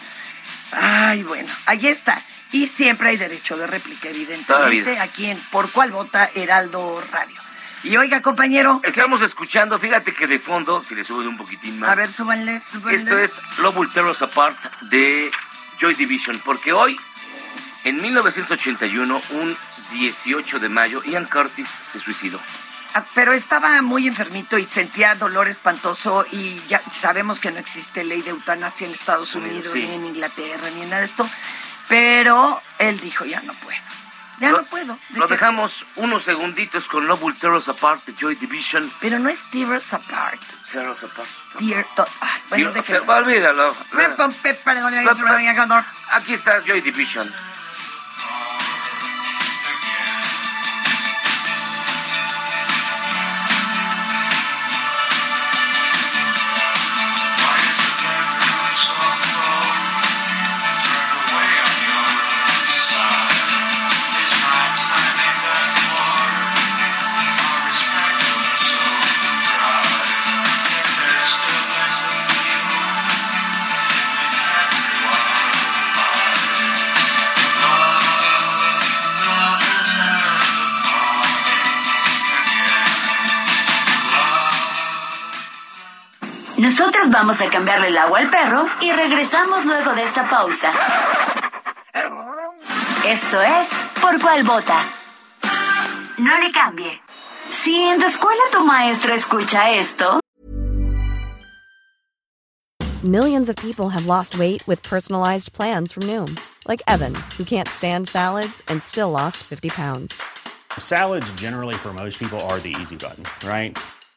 [0.72, 2.22] ay, bueno, ahí está.
[2.52, 5.02] Y siempre hay derecho de réplica, evidentemente, vida.
[5.02, 7.40] aquí en Por Cuál Vota Heraldo Radio.
[7.83, 11.90] Y oiga, compañero, Estamos escuchando, fíjate que de fondo, si le suben un poquitín más.
[11.90, 12.96] a ver, súbanle, súbanle.
[12.96, 15.30] Esto es Love Will Tear Us Apart de
[15.78, 16.98] Joy Division, porque hoy,
[17.84, 19.56] en 1981, un
[19.92, 22.40] 18 de mayo, Ian Curtis se suicidó.
[22.94, 28.04] Ah, Pero estaba muy enfermito y sentía dolor espantoso y ya sabemos que no existe
[28.04, 29.80] ley de eutanasia en Estados Unidos, Sí.
[29.80, 31.28] ni en Inglaterra, ni en nada de esto.
[31.88, 33.78] Pero él dijo, ya no puedo.
[34.40, 34.98] Ya Lo- no puedo.
[35.10, 38.90] Lo Decía, dejamos unos segunditos con Love Will Tear Us Apart de Joy Division.
[39.00, 40.40] Pero no es Tear Us Apart.
[40.72, 41.28] Tear Us Apart.
[41.58, 41.86] Tear,
[42.20, 43.12] ay, bueno, Tear- déjenlo.
[43.14, 43.76] Olvídalo.
[46.12, 47.32] Aquí está Joy Division.
[87.34, 90.72] Vamos a cambiarle el agua al perro y regresamos luego de esta pausa.
[93.06, 93.68] Esto es
[94.00, 94.80] Por cuál vota.
[96.18, 97.00] No le cambie.
[97.50, 100.20] Si en tu escuela tu maestra escucha esto,
[103.02, 107.68] Millions of people have lost weight with personalized plans from Noom, like Evan, who can't
[107.68, 110.22] stand salads and still lost 50 pounds.
[110.78, 113.76] Salads, generally, for most people, are the easy button, right?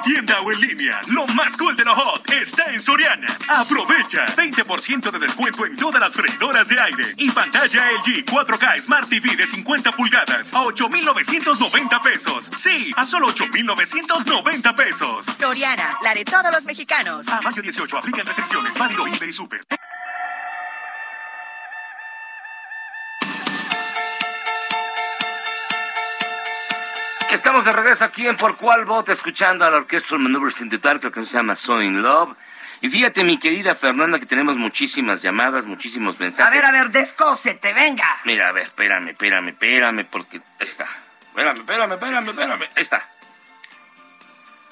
[0.00, 3.26] En tienda o en línea, lo más cool de lo hot está en Soriana.
[3.48, 9.10] Aprovecha 20% de descuento en todas las freidoras de aire y pantalla LG 4K Smart
[9.10, 12.50] TV de 50 pulgadas a 8,990 pesos.
[12.56, 15.26] Sí, a solo 8,990 pesos.
[15.26, 17.28] Soriana, la de todos los mexicanos.
[17.28, 19.60] A mayo 18 aplican restricciones, válido eBay Super.
[27.32, 30.78] Estamos de regreso aquí en Por Cuál Voto, escuchando a la Orquesta Maneuvers in the
[30.78, 32.36] Dark, lo que se llama So in Love.
[32.80, 36.50] Y fíjate, mi querida Fernanda, que tenemos muchísimas llamadas, muchísimos mensajes.
[36.50, 38.18] A ver, a ver, descósete, venga.
[38.24, 40.86] Mira, a ver, espérame, espérame, espérame, porque ahí está.
[41.28, 42.62] Espérame, espérame, espérame, espérame.
[42.74, 43.08] Ahí está.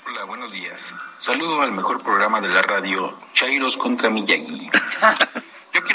[0.06, 0.94] Hola, buenos días.
[1.16, 4.68] Saludo al mejor programa de la radio, Chairos contra Miyagi.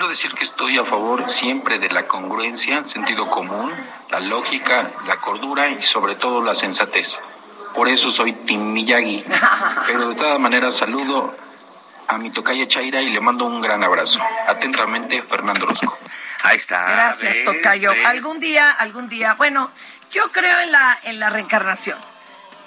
[0.03, 3.71] Quiero decir que estoy a favor siempre de la congruencia, sentido común,
[4.09, 7.17] la lógica, la cordura y sobre todo la sensatez.
[7.73, 9.23] Por eso soy Tim Miyagi.
[9.87, 11.33] Pero de todas maneras saludo
[12.05, 14.19] a mi tocaya Chaira y le mando un gran abrazo.
[14.45, 15.97] Atentamente, Fernando Rosco.
[16.43, 16.81] Ahí está.
[16.81, 17.45] Gracias, ¿ves?
[17.45, 17.91] Tocayo.
[17.91, 18.05] ¿ves?
[18.05, 19.71] Algún día, algún día, bueno,
[20.11, 21.97] yo creo en la, en la reencarnación.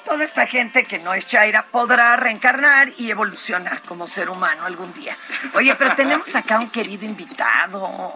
[0.07, 4.93] Toda esta gente que no es Chaira podrá reencarnar y evolucionar como ser humano algún
[4.95, 5.17] día.
[5.55, 8.15] Oye, pero tenemos acá un querido invitado.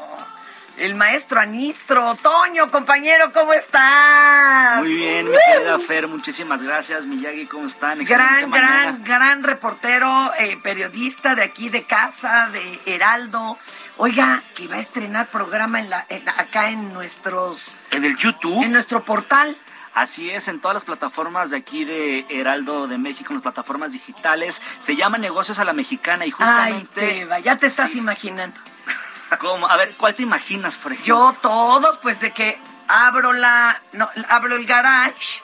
[0.79, 2.15] El maestro Anistro.
[2.23, 4.79] Toño, compañero, ¿cómo estás?
[4.79, 7.05] Muy bien, mi querida Fer, muchísimas gracias.
[7.07, 8.01] Miyagi, ¿cómo están?
[8.01, 13.59] Excelente Gran, gran, gran reportero, eh, periodista de aquí de casa, de Heraldo.
[13.99, 17.75] Oiga, que va a estrenar programa en la, en- acá en nuestros...
[17.91, 18.63] En el YouTube.
[18.65, 19.57] En nuestro portal.
[20.01, 23.93] Así es, en todas las plataformas de aquí de Heraldo de México, en las plataformas
[23.93, 24.63] digitales.
[24.81, 27.01] Se llama Negocios a la Mexicana y Ay, justamente...
[27.01, 28.59] Teba, ya te estás imaginando.
[29.39, 29.69] ¿Cómo?
[29.69, 31.35] A ver, ¿cuál te imaginas, por ejemplo?
[31.35, 32.59] Yo todos, pues de que
[32.89, 35.43] abro la, no, abro el garage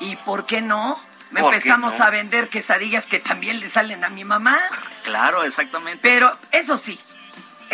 [0.00, 1.00] y ¿por qué no?
[1.30, 2.04] Me ¿Por qué empezamos no?
[2.04, 4.58] a vender quesadillas que también le salen a mi mamá.
[5.04, 6.00] Claro, exactamente.
[6.00, 6.98] Pero eso sí,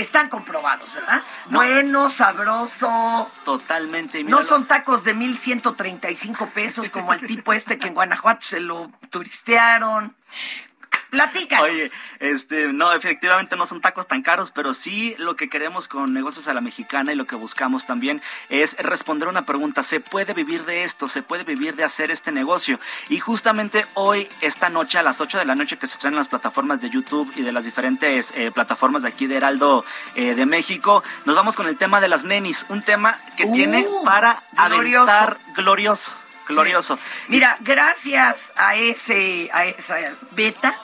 [0.01, 1.23] están comprobados, ¿verdad?
[1.47, 3.31] Bueno, sabroso.
[3.45, 4.21] Totalmente.
[4.21, 4.47] y No míralo.
[4.49, 10.15] son tacos de 1135 pesos como el tipo este que en Guanajuato se lo turistearon.
[11.11, 11.65] Platícanos.
[11.69, 16.13] Oye, este, no, efectivamente no son tacos tan caros, pero sí lo que queremos con
[16.15, 19.83] Negocios a la Mexicana y lo que buscamos también es responder una pregunta.
[19.83, 21.09] ¿Se puede vivir de esto?
[21.09, 22.79] ¿Se puede vivir de hacer este negocio?
[23.09, 26.29] Y justamente hoy, esta noche, a las 8 de la noche que se estrenan las
[26.29, 30.47] plataformas de YouTube y de las diferentes eh, plataformas de aquí de Heraldo eh, de
[30.47, 34.43] México, nos vamos con el tema de las nenis, un tema que Uh, tiene para
[34.69, 35.11] glorioso.
[35.11, 36.13] aventar glorioso,
[36.51, 36.99] glorioso.
[37.29, 39.97] Mira, gracias a ese, a esa
[40.33, 40.75] beta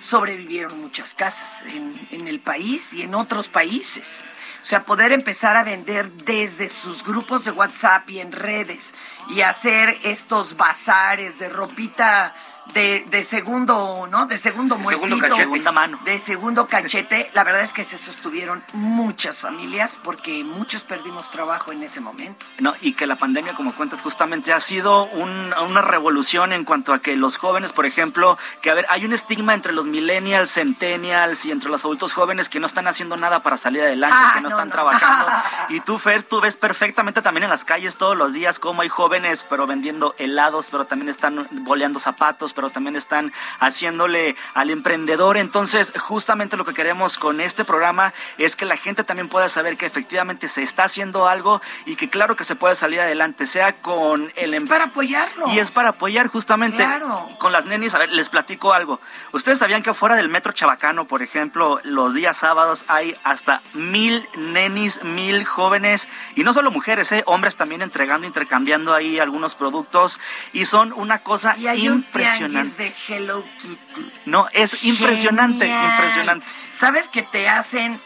[0.00, 4.22] sobrevivieron muchas casas en, en el país y en otros países.
[4.62, 8.94] O sea, poder empezar a vender desde sus grupos de WhatsApp y en redes
[9.28, 12.34] y hacer estos bazares de ropita
[12.72, 14.26] de, de segundo, ¿no?
[14.26, 15.18] De segundo muertito.
[15.18, 15.42] cachete.
[15.42, 15.98] Segunda mano.
[16.04, 17.30] De segundo cachete.
[17.34, 22.44] La verdad es que se sostuvieron muchas familias porque muchos perdimos trabajo en ese momento.
[22.58, 26.92] No, y que la pandemia, como cuentas, justamente ha sido un- una revolución en cuanto
[26.92, 30.50] a que los jóvenes, por ejemplo, que a ver, hay un estigma entre los millennials,
[30.52, 34.30] centennials y entre los adultos jóvenes que no están haciendo nada para salir adelante, Ah,
[34.34, 34.72] que no, no, están no.
[34.72, 35.26] trabajando.
[35.68, 38.88] Y tú, Fer, tú ves perfectamente también en las calles todos los días cómo hay
[38.88, 45.36] jóvenes, pero vendiendo helados, pero también están boleando zapatos, pero también están haciéndole al emprendedor.
[45.36, 49.76] Entonces, justamente lo que queremos con este programa es que la gente también pueda saber
[49.76, 53.72] que efectivamente se está haciendo algo y que claro que se puede salir adelante, sea
[53.74, 54.54] con el...
[54.54, 55.48] Es em- para apoyarlo.
[55.52, 57.28] Y es para apoyar justamente Claro.
[57.38, 57.94] con las nenis.
[57.94, 59.00] A ver, les platico algo.
[59.32, 64.26] Ustedes sabían que afuera del metro Chabacano, por ejemplo, los días sábados hay hasta mil
[64.36, 67.22] nenis, mil jóvenes, y no solo mujeres, ¿eh?
[67.26, 70.20] hombres también entregando, intercambiando ahí algunos productos,
[70.52, 72.02] y son una cosa Y hay un
[72.46, 72.82] impresionante.
[72.84, 74.12] de Hello Kitty.
[74.26, 75.90] No, es impresionante, Genial.
[75.94, 76.46] impresionante.
[76.72, 78.00] ¿Sabes que te hacen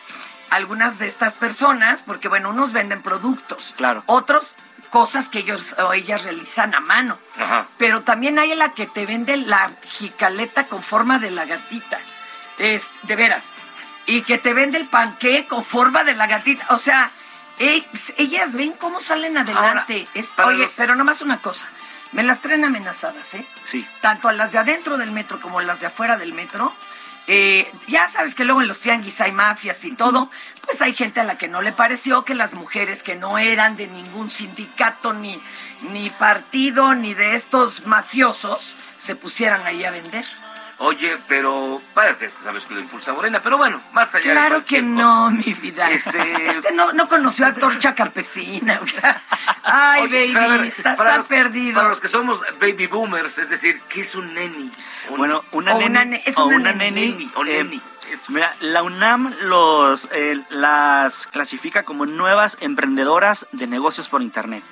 [0.51, 2.03] algunas de estas personas?
[2.03, 3.75] Porque, bueno, unos venden productos.
[3.77, 4.03] Claro.
[4.07, 4.55] Otros,
[4.91, 7.19] cosas que ellos o ellas realizan a mano.
[7.39, 7.67] Ajá.
[7.79, 11.99] Pero también hay la que te vende la jicaleta con forma de la gatita.
[12.59, 13.51] Es, de veras.
[14.07, 16.67] Y que te vende el panqué con forma de la gatita.
[16.71, 17.11] O sea,
[17.59, 20.07] ellas ven cómo salen adelante.
[20.09, 21.67] Ahora, Es- oye, los- pero nomás una cosa.
[22.13, 23.47] Me las traen amenazadas, ¿eh?
[23.65, 23.87] Sí.
[24.01, 26.73] tanto a las de adentro del metro como a las de afuera del metro.
[27.31, 30.31] Eh, ya sabes que luego en los tianguis hay mafias y todo,
[30.65, 33.77] pues hay gente a la que no le pareció que las mujeres que no eran
[33.77, 35.39] de ningún sindicato, ni,
[35.93, 40.25] ni partido, ni de estos mafiosos, se pusieran ahí a vender.
[40.81, 44.77] Oye, pero ya sabes que lo impulsa Morena, pero bueno, más allá de Claro que
[44.77, 44.87] cosa.
[44.89, 45.91] no, mi vida.
[45.91, 48.81] Este- Este, no, no conoció a Torcha Campesina.
[49.65, 51.75] Ay, Oye, baby, ver, estás tan los- perdido.
[51.77, 54.71] Para los que somos baby boomers, es decir, ¿qué es un neni?
[55.11, 57.09] Un- Bueno, una O neni, una ne- es o una una neni.
[57.11, 57.81] neni, O eh, neni.
[58.29, 64.63] Mira, la UNAM los, eh, las clasifica como nuevas emprendedoras de negocios por Internet.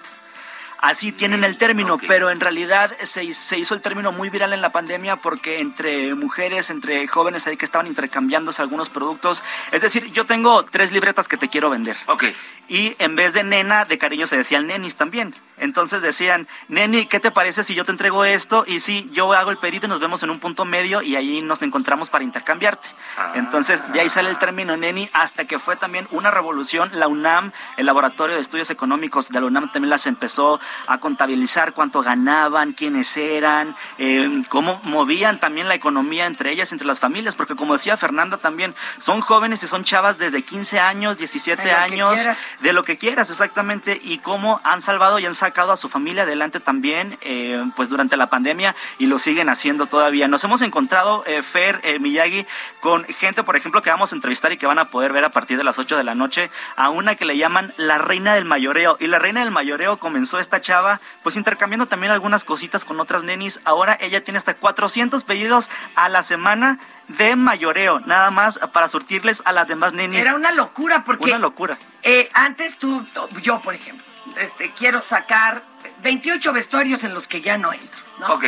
[0.86, 4.60] Así tienen el término, pero en realidad se, se hizo el término muy viral en
[4.60, 9.42] la pandemia porque entre mujeres, entre jóvenes ahí que estaban intercambiándose algunos productos.
[9.72, 11.96] Es decir, yo tengo tres libretas que te quiero vender.
[12.06, 12.26] Ok.
[12.68, 15.34] Y en vez de nena, de cariño se decían nenis también.
[15.58, 18.64] Entonces decían, neni, ¿qué te parece si yo te entrego esto?
[18.66, 21.40] Y si yo hago el pedido y nos vemos en un punto medio y ahí
[21.42, 22.88] nos encontramos para intercambiarte.
[23.16, 23.32] Ah.
[23.36, 26.90] Entonces de ahí sale el término neni hasta que fue también una revolución.
[26.92, 31.72] La UNAM, el Laboratorio de Estudios Económicos de la UNAM también las empezó a contabilizar
[31.72, 37.34] cuánto ganaban, quiénes eran, eh, cómo movían también la economía entre ellas, entre las familias,
[37.34, 41.68] porque como decía Fernanda también, son jóvenes y son chavas desde 15 años, 17 De
[41.68, 42.18] lo que años,
[42.60, 46.22] de lo que quieras exactamente, y cómo han salvado y han sacado a su familia
[46.22, 50.28] adelante también, eh, pues durante la pandemia, y lo siguen haciendo todavía.
[50.28, 52.46] Nos hemos encontrado, eh, Fer, eh, Miyagi,
[52.80, 55.30] con gente, por ejemplo, que vamos a entrevistar y que van a poder ver a
[55.30, 58.44] partir de las 8 de la noche, a una que le llaman la reina del
[58.44, 58.96] mayoreo.
[59.00, 63.24] Y la reina del mayoreo comenzó esta chava, pues intercambiando también algunas cositas con otras
[63.24, 63.60] nenis.
[63.64, 69.42] Ahora ella tiene hasta 400 pedidos a la semana de mayoreo, nada más para surtirles
[69.44, 70.20] a las demás nenis.
[70.20, 71.78] Era una locura porque Una locura.
[72.02, 73.06] Eh, antes tú,
[73.42, 74.04] yo por ejemplo,
[74.36, 75.62] este, quiero sacar
[76.02, 78.34] 28 vestuarios en los que ya no entro, ¿no?
[78.34, 78.46] Ok.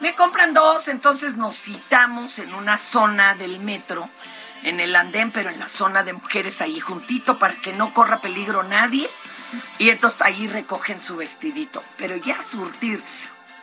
[0.00, 4.08] Me compran dos, entonces nos citamos en una zona del metro,
[4.62, 8.20] en el andén, pero en la zona de mujeres ahí juntito para que no corra
[8.20, 9.10] peligro nadie.
[9.78, 11.82] Y entonces ahí recogen su vestidito.
[11.96, 13.02] Pero ya surtir.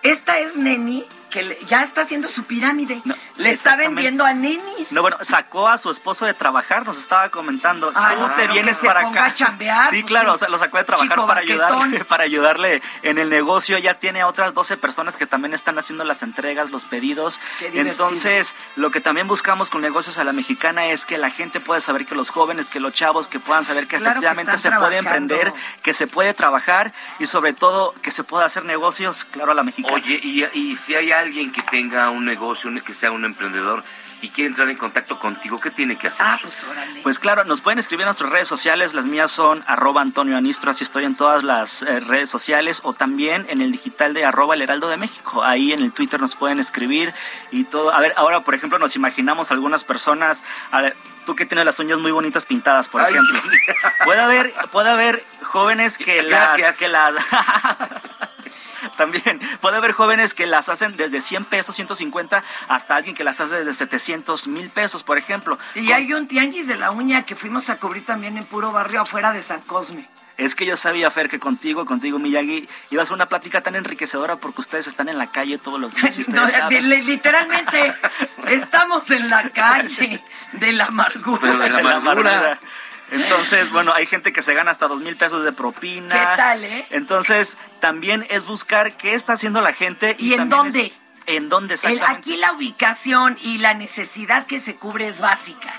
[0.04, 3.01] Esta es Neni, que le- ya está haciendo su pirámide.
[3.05, 4.91] No, le está vendiendo a Nenis.
[4.91, 7.91] No, bueno, sacó a su esposo de trabajar, nos estaba comentando.
[7.95, 9.31] Ah, ¿Cómo no, te vienes que se para ponga acá?
[9.31, 10.35] a chambear, sí, pues claro, sí.
[10.35, 11.63] o sea, lo sacó de trabajar Chico para baquetón.
[11.65, 13.77] ayudarle, para ayudarle en el negocio.
[13.77, 17.39] Ya tiene a otras 12 personas que también están haciendo las entregas, los pedidos.
[17.73, 21.81] Entonces, lo que también buscamos con negocios a la mexicana es que la gente pueda
[21.81, 24.71] saber que los jóvenes, que los chavos, que puedan saber que Claro que efectivamente se
[24.71, 29.52] puede emprender, que se puede trabajar y sobre todo que se pueda hacer negocios, claro,
[29.52, 29.95] a la mexicana.
[29.95, 33.83] Oye, y, y si hay alguien que tenga un negocio, que sea un emprendedor
[34.21, 36.25] y quiere entrar en contacto contigo, ¿qué tiene que hacer?
[36.27, 37.01] Ah, pues órale.
[37.03, 38.93] Pues claro, nos pueden escribir en nuestras redes sociales.
[38.93, 42.93] Las mías son arroba Antonio Anistro, así estoy en todas las eh, redes sociales, o
[42.93, 45.43] también en el digital de arroba el Heraldo de México.
[45.43, 47.13] Ahí en el Twitter nos pueden escribir
[47.51, 47.93] y todo.
[47.93, 50.95] A ver, ahora por ejemplo nos imaginamos algunas personas, a ver,
[51.25, 53.13] tú que tienes las uñas muy bonitas pintadas, por Ay.
[53.13, 53.39] ejemplo.
[54.05, 57.13] Puede haber, puede haber jóvenes que las, que las
[58.98, 59.40] también.
[59.62, 63.56] Puede haber jóvenes que las hacen desde 100 pesos, 150, hasta alguien que las hace
[63.56, 65.58] desde 700 mil pesos, por ejemplo.
[65.75, 69.02] Y hay un tianguis de la uña que fuimos a cubrir también en puro barrio
[69.02, 70.08] afuera de San Cosme.
[70.38, 73.75] Es que yo sabía, Fer, que contigo, contigo, Miyagi, iba a ser una plática tan
[73.75, 77.96] enriquecedora porque ustedes están en la calle todos los días y No, literalmente
[78.48, 81.40] estamos en la calle de la amargura.
[81.42, 82.60] Pero de la De la amargura.
[83.12, 86.13] Entonces, bueno, hay gente que se gana hasta dos mil pesos de propina.
[86.13, 86.85] ¿Qué tal, eh?
[86.89, 90.15] Entonces, también es buscar qué está haciendo la gente.
[90.19, 90.87] ¿Y en dónde?
[90.87, 90.93] es-
[91.25, 92.29] ¿En dónde El- exactamente?
[92.29, 95.73] aquí la ubicación y la necesidad que se cubre es básica.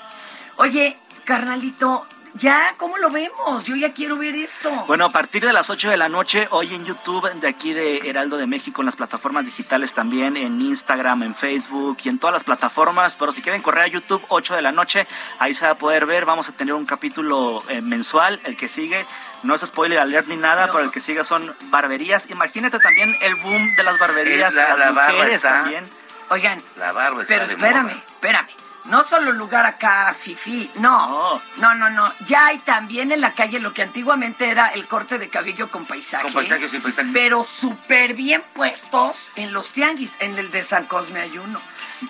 [0.57, 3.65] Oye, carnalito, ya, ¿cómo lo vemos?
[3.65, 4.71] Yo ya quiero ver esto.
[4.87, 8.09] Bueno, a partir de las 8 de la noche, hoy en YouTube, de aquí de
[8.09, 12.35] Heraldo de México, en las plataformas digitales también, en Instagram, en Facebook y en todas
[12.35, 13.17] las plataformas.
[13.19, 15.07] Pero si quieren correr a YouTube, 8 de la noche,
[15.39, 16.25] ahí se va a poder ver.
[16.25, 18.41] Vamos a tener un capítulo eh, mensual.
[18.45, 19.07] El que sigue,
[19.43, 22.29] no es spoiler alert ni nada, pero el que sigue son barberías.
[22.31, 25.85] Imagínate también el boom de las barberías, la- las la barba mujeres está- también.
[26.31, 27.95] Oigan, La barba está pero espérame, moda.
[28.13, 28.49] espérame.
[28.89, 31.41] No solo lugar acá, fifi, no.
[31.57, 32.13] No, no, no.
[32.27, 35.85] Ya hay también en la calle lo que antiguamente era el corte de cabello con
[35.85, 36.25] paisaje.
[36.25, 37.11] Con paisaje sin paisaje.
[37.13, 40.15] Pero súper bien puestos en los tianguis.
[40.21, 41.61] En el de San Cosme hay uno.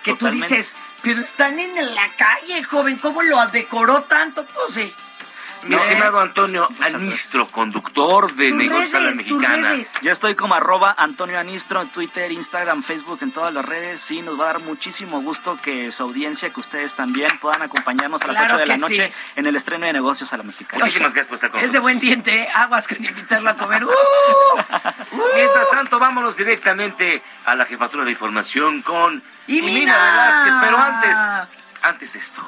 [0.03, 0.47] Que Totalmente.
[0.47, 2.97] tú dices, pero están en la calle, joven.
[2.97, 4.45] ¿Cómo lo decoró tanto?
[4.45, 4.93] Pues sí.
[5.63, 9.75] Mi estimado Antonio Anistro, conductor de Negocios a la Mexicana.
[10.01, 14.01] Yo estoy como arroba Antonio Anistro en Twitter, Instagram, Facebook, en todas las redes.
[14.01, 18.21] Sí, nos va a dar muchísimo gusto que su audiencia, que ustedes también puedan acompañarnos
[18.21, 19.33] a las Claro 8 de la noche sí.
[19.35, 20.83] en el estreno de Negocios a la Mexicana.
[20.83, 23.83] Muchísimas gracias por estar con Es de buen diente, aguas con invitarlo a comer.
[23.85, 23.89] ¡Uh!
[25.35, 29.93] Mientras tanto, vámonos directamente a la jefatura de información con Y Mina.
[29.93, 30.53] Velázquez.
[30.61, 31.17] Pero antes,
[31.81, 32.47] antes esto.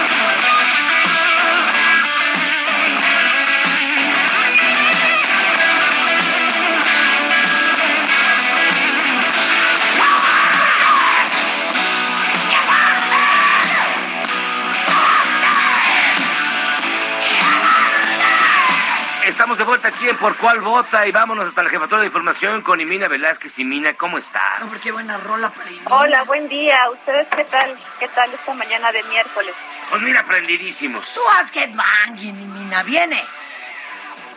[19.31, 22.61] Estamos de vuelta aquí en Por Cuál Vota y vámonos hasta la jefatura de información
[22.61, 23.59] con Imina Velázquez.
[23.59, 24.61] Imina, ¿cómo estás?
[24.61, 25.81] Hombre, qué buena rola para ir.
[25.85, 26.77] Hola, buen día.
[26.91, 27.79] ¿Ustedes qué tal?
[27.97, 29.55] ¿Qué tal esta mañana de miércoles?
[29.89, 31.13] Pues mira, aprendidísimos.
[31.13, 33.23] Tú haz headbanging, Mina, viene.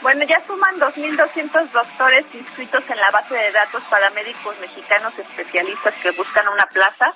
[0.00, 5.92] Bueno, ya suman 2.200 doctores inscritos en la base de datos para médicos mexicanos especialistas
[6.02, 7.12] que buscan una plaza.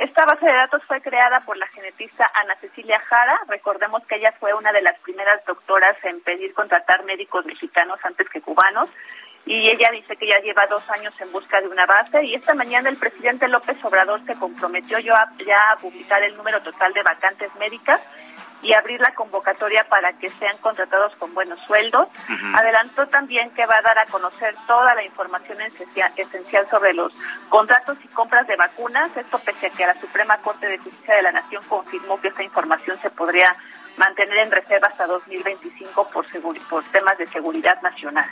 [0.00, 3.38] Esta base de datos fue creada por la genetista Ana Cecilia Jara.
[3.48, 8.26] Recordemos que ella fue una de las primeras doctoras en pedir contratar médicos mexicanos antes
[8.30, 8.88] que cubanos.
[9.44, 12.24] Y ella dice que ya lleva dos años en busca de una base.
[12.24, 16.94] Y esta mañana el presidente López Obrador se comprometió ya a publicar el número total
[16.94, 18.00] de vacantes médicas
[18.62, 22.08] y abrir la convocatoria para que sean contratados con buenos sueldos.
[22.54, 27.12] Adelantó también que va a dar a conocer toda la información esencia- esencial sobre los
[27.48, 29.16] contratos y compras de vacunas.
[29.16, 32.42] Esto pese a que la Suprema Corte de Justicia de la Nación confirmó que esta
[32.42, 33.54] información se podría
[33.96, 36.26] mantener en reserva hasta 2025 por,
[36.68, 38.30] por temas de seguridad nacional.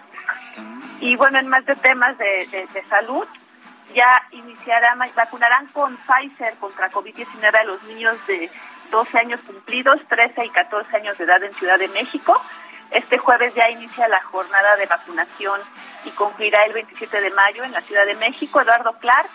[1.00, 3.26] Y bueno, en más de temas de, de- de salud,
[3.94, 8.50] ya iniciarán, vacunarán con Pfizer contra COVID-19 a los niños de
[8.90, 12.40] 12 años cumplidos, 13 y 14 años de edad en Ciudad de México.
[12.90, 15.60] Este jueves ya inicia la jornada de vacunación
[16.04, 18.60] y concluirá el 27 de mayo en la Ciudad de México.
[18.60, 19.28] Eduardo Clark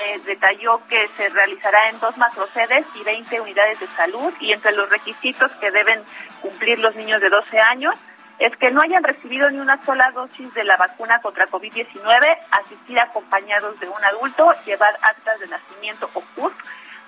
[0.00, 4.72] eh, detalló que se realizará en dos macrosedes y 20 unidades de salud y entre
[4.72, 6.02] los requisitos que deben
[6.40, 7.94] cumplir los niños de 12 años
[8.40, 12.98] es que no hayan recibido ni una sola dosis de la vacuna contra COVID-19, asistir
[12.98, 16.54] acompañados de un adulto, llevar actas de nacimiento o CURP,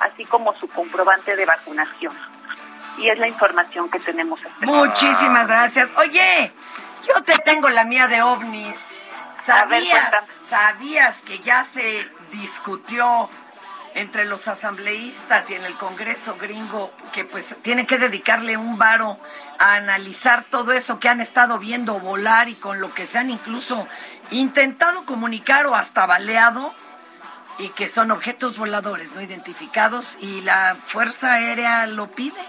[0.03, 2.12] así como su comprobante de vacunación.
[2.98, 4.38] Y es la información que tenemos.
[4.40, 4.88] hasta ahora.
[4.88, 5.92] Muchísimas gracias.
[5.96, 6.53] Oye,
[7.09, 8.78] yo te tengo la mía de ovnis.
[9.34, 10.12] Ver, ¿Sabías.
[10.48, 13.28] ¿Sabías que ya se discutió
[13.94, 19.18] entre los asambleístas y en el Congreso gringo que pues tienen que dedicarle un varo
[19.59, 23.30] a analizar todo eso que han estado viendo volar y con lo que se han
[23.30, 23.86] incluso
[24.30, 26.72] intentado comunicar o hasta baleado?
[27.59, 32.40] Y que son objetos voladores no identificados y la Fuerza Aérea lo pide.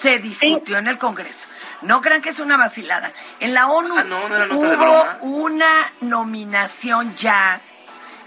[0.00, 1.46] Se discutió en el Congreso.
[1.82, 3.12] No crean que es una vacilada.
[3.40, 7.60] En la ONU Ah, no, no hubo una nominación ya,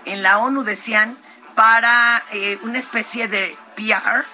[0.06, 1.18] en la ONU decían,
[1.56, 4.26] para eh, una especie de PR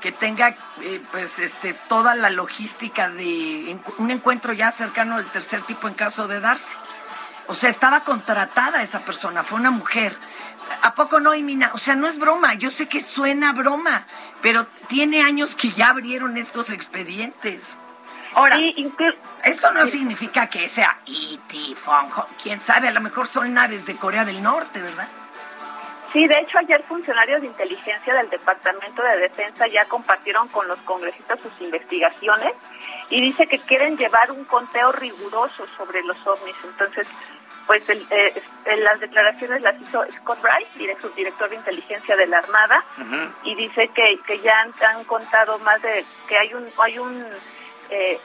[0.00, 5.62] que tenga eh, pues este toda la logística de un encuentro ya cercano del tercer
[5.62, 6.74] tipo en caso de darse.
[7.46, 10.16] O sea, estaba contratada esa persona, fue una mujer.
[10.82, 11.70] ¿A poco no, Imina?
[11.74, 14.06] O sea, no es broma, yo sé que suena broma,
[14.40, 17.76] pero tiene años que ya abrieron estos expedientes.
[18.34, 18.58] Ahora,
[19.44, 23.86] esto no significa que sea E.T., Fong Hong, quién sabe, a lo mejor son naves
[23.86, 25.08] de Corea del Norte, ¿verdad?
[26.12, 30.78] Sí, de hecho ayer funcionarios de inteligencia del Departamento de Defensa ya compartieron con los
[30.80, 32.52] congresistas sus investigaciones
[33.10, 36.56] y dice que quieren llevar un conteo riguroso sobre los ovnis.
[36.64, 37.06] Entonces,
[37.70, 38.42] pues el- eh,
[38.78, 42.82] las declaraciones las hizo Scott Bright, dire- subdirector de inteligencia de la Armada,
[43.44, 47.24] y dice que, que ya han, han contado más de que hay un hay un
[47.90, 48.18] eh,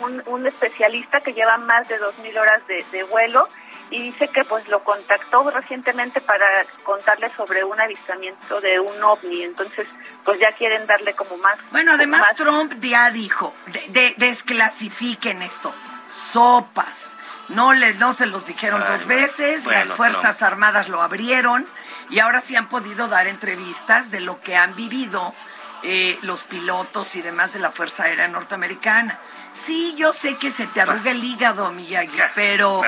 [0.00, 3.48] un, un especialista que lleva más de 2.000 horas de, de vuelo
[3.90, 6.46] y dice que pues lo contactó recientemente para
[6.82, 9.86] contarle sobre un avistamiento de un ovni entonces
[10.24, 15.40] pues ya quieren darle como más Bueno, además más- Trump ya dijo, de, de- desclasifiquen
[15.40, 15.74] esto,
[16.10, 17.16] sopas.
[17.54, 19.22] No, le, no se los dijeron Ay, dos bueno.
[19.22, 20.52] veces, Bueno, las Fuerzas Trump.
[20.52, 21.66] Armadas lo abrieron
[22.10, 25.34] y ahora sí han podido dar entrevistas de lo que han vivido
[25.82, 29.18] eh, los pilotos y demás de la Fuerza Aérea Norteamericana.
[29.54, 32.82] Sí, yo sé que se te arruga el hígado, Miyagi, pero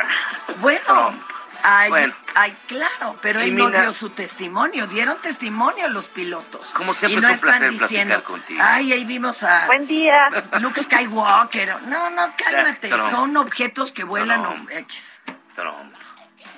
[0.58, 1.14] bueno,
[1.62, 2.14] hay, Bueno.
[2.34, 6.70] Hay- claro, pero Y él no dio su testimonio, dieron testimonio los pilotos.
[6.72, 8.60] Como siempre y no es un placer están platicar diciendo, contigo.
[8.62, 10.30] ay, ahí vimos a Buen día.
[10.60, 11.82] Luke Skywalker.
[11.82, 14.68] No, no, cálmate, son objetos que vuelan Trump.
[14.68, 15.20] o X.
[15.54, 15.94] Trump,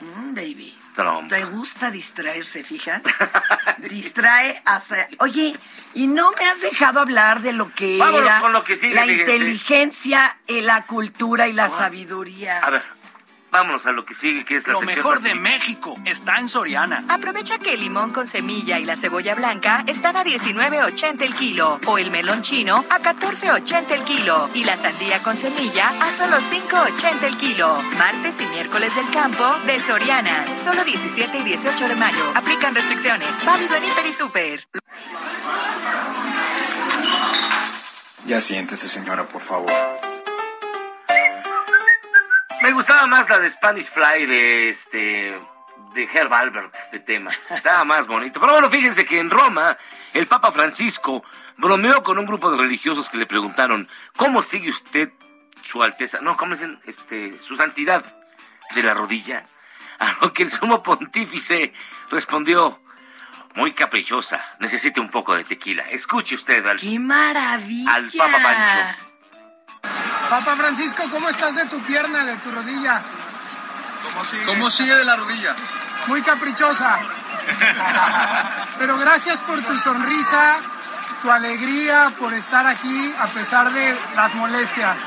[0.01, 0.79] Mm, baby.
[0.95, 1.29] Trump.
[1.29, 3.01] ¿Te gusta distraerse, fija?
[3.79, 5.09] Distrae hasta...
[5.19, 5.57] Oye,
[5.95, 8.95] y no me has dejado hablar de lo que Vámonos era con lo que sigue,
[8.95, 9.37] la fíjense.
[9.37, 12.61] inteligencia, eh, la cultura y la sabiduría.
[12.61, 12.83] A ver,
[13.57, 15.35] vámonos a lo que sigue, que es la Lo sección mejor de.
[15.35, 17.05] México está en Soriana.
[17.09, 21.81] Aprovecha que el limón con semilla y la cebolla blanca están a 19.80 el kilo
[21.87, 26.37] o el melón chino a 14.80 el kilo y la sandía con semilla a solo
[26.37, 27.81] 5.80 el kilo.
[27.97, 30.45] Martes y miércoles del campo de Soriana.
[30.63, 32.33] Solo 17 y 18 de mayo.
[32.35, 33.45] Aplican restricciones.
[33.47, 34.69] Válido en Hiper y Super.
[38.27, 40.16] Ya siéntese, señora, por favor.
[42.63, 45.39] Me gustaba más la de Spanish Fly de este
[45.95, 47.31] de Herb Albert de tema.
[47.51, 48.41] Estaba más bonito.
[48.41, 49.77] Pero bueno, fíjense que en Roma
[50.13, 51.25] el Papa Francisco
[51.57, 55.11] bromeó con un grupo de religiosos que le preguntaron ¿Cómo sigue usted
[55.63, 56.21] su alteza?
[56.21, 56.79] No, ¿cómo dicen?
[56.85, 58.05] Este, su santidad
[58.75, 59.45] de la rodilla.
[59.99, 61.73] A lo que el sumo pontífice
[62.11, 62.83] respondió
[63.55, 64.45] muy caprichosa.
[64.61, 65.85] Necesite un poco de tequila.
[65.91, 67.95] Escuche usted al, ¡Qué maravilla!
[67.95, 69.06] al Papa Pancho.
[70.31, 73.01] Papa Francisco, ¿cómo estás de tu pierna, de tu rodilla?
[74.47, 75.55] ¿Cómo sigue de la rodilla?
[76.09, 76.99] Muy caprichosa.
[78.79, 80.57] Pero gracias por tu sonrisa,
[81.23, 84.99] tu alegría, por estar aquí a pesar de las molestias.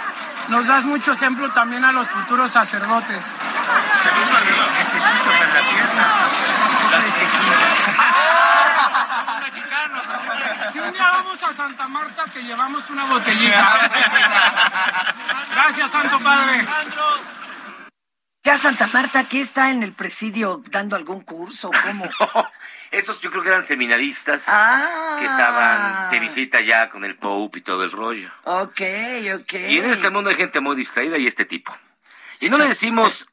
[0.47, 3.36] Nos das mucho ejemplo también a los futuros sacerdotes.
[10.71, 13.91] Si un día vamos a Santa Marta, te llevamos una botellita.
[15.51, 16.65] Gracias, Santo Padre.
[18.41, 19.23] ¿Qué a Santa Marta?
[19.25, 21.71] ¿Qué está en el presidio dando algún curso?
[21.84, 22.09] ¿Cómo?
[22.91, 25.17] Esos yo creo que eran seminaristas Ah.
[25.19, 28.32] que estaban de visita ya con el Pope y todo el rollo.
[28.45, 28.82] Ok,
[29.41, 29.53] ok.
[29.53, 31.75] Y en este mundo hay gente muy distraída y este tipo.
[32.39, 33.27] Y no le decimos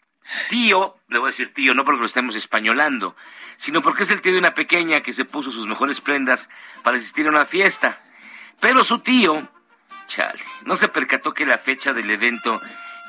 [0.48, 3.16] tío, le voy a decir tío, no porque lo estemos españolando,
[3.56, 6.50] sino porque es el tío de una pequeña que se puso sus mejores prendas
[6.82, 8.00] para asistir a una fiesta.
[8.60, 9.48] Pero su tío,
[10.06, 12.60] chale, no se percató que la fecha del evento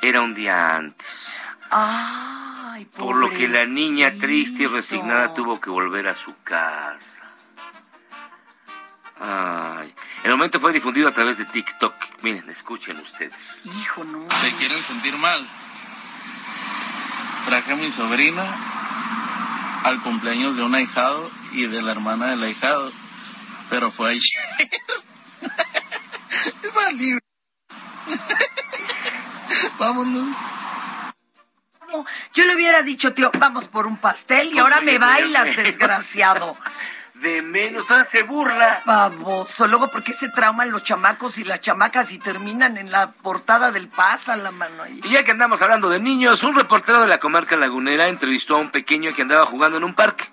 [0.02, 1.32] era un día antes.
[1.70, 7.22] Ay, Por lo que la niña triste y resignada tuvo que volver a su casa.
[9.20, 9.92] Ay,
[10.22, 11.94] el momento fue difundido a través de TikTok.
[12.22, 13.66] Miren, escuchen ustedes.
[13.66, 14.28] Hijo, no.
[14.40, 15.46] Se quieren sentir mal.
[17.48, 18.44] Traje a mi sobrina
[19.82, 22.92] al cumpleaños de un ahijado y de la hermana del ahijado,
[23.70, 24.22] pero fue ayer.
[26.74, 27.18] Valió.
[29.78, 30.36] Vámonos.
[31.90, 36.54] No, Yo le hubiera dicho, tío, vamos por un pastel y ahora me bailas, desgraciado.
[37.20, 38.82] De menos, toda se burla.
[38.84, 39.66] Baboso.
[39.66, 43.72] Luego, ¿por qué se trauman los chamacos y las chamacas y terminan en la portada
[43.72, 45.00] del Pasa la mano ahí?
[45.02, 48.60] Y ya que andamos hablando de niños, un reportero de la comarca lagunera entrevistó a
[48.60, 50.26] un pequeño que andaba jugando en un parque,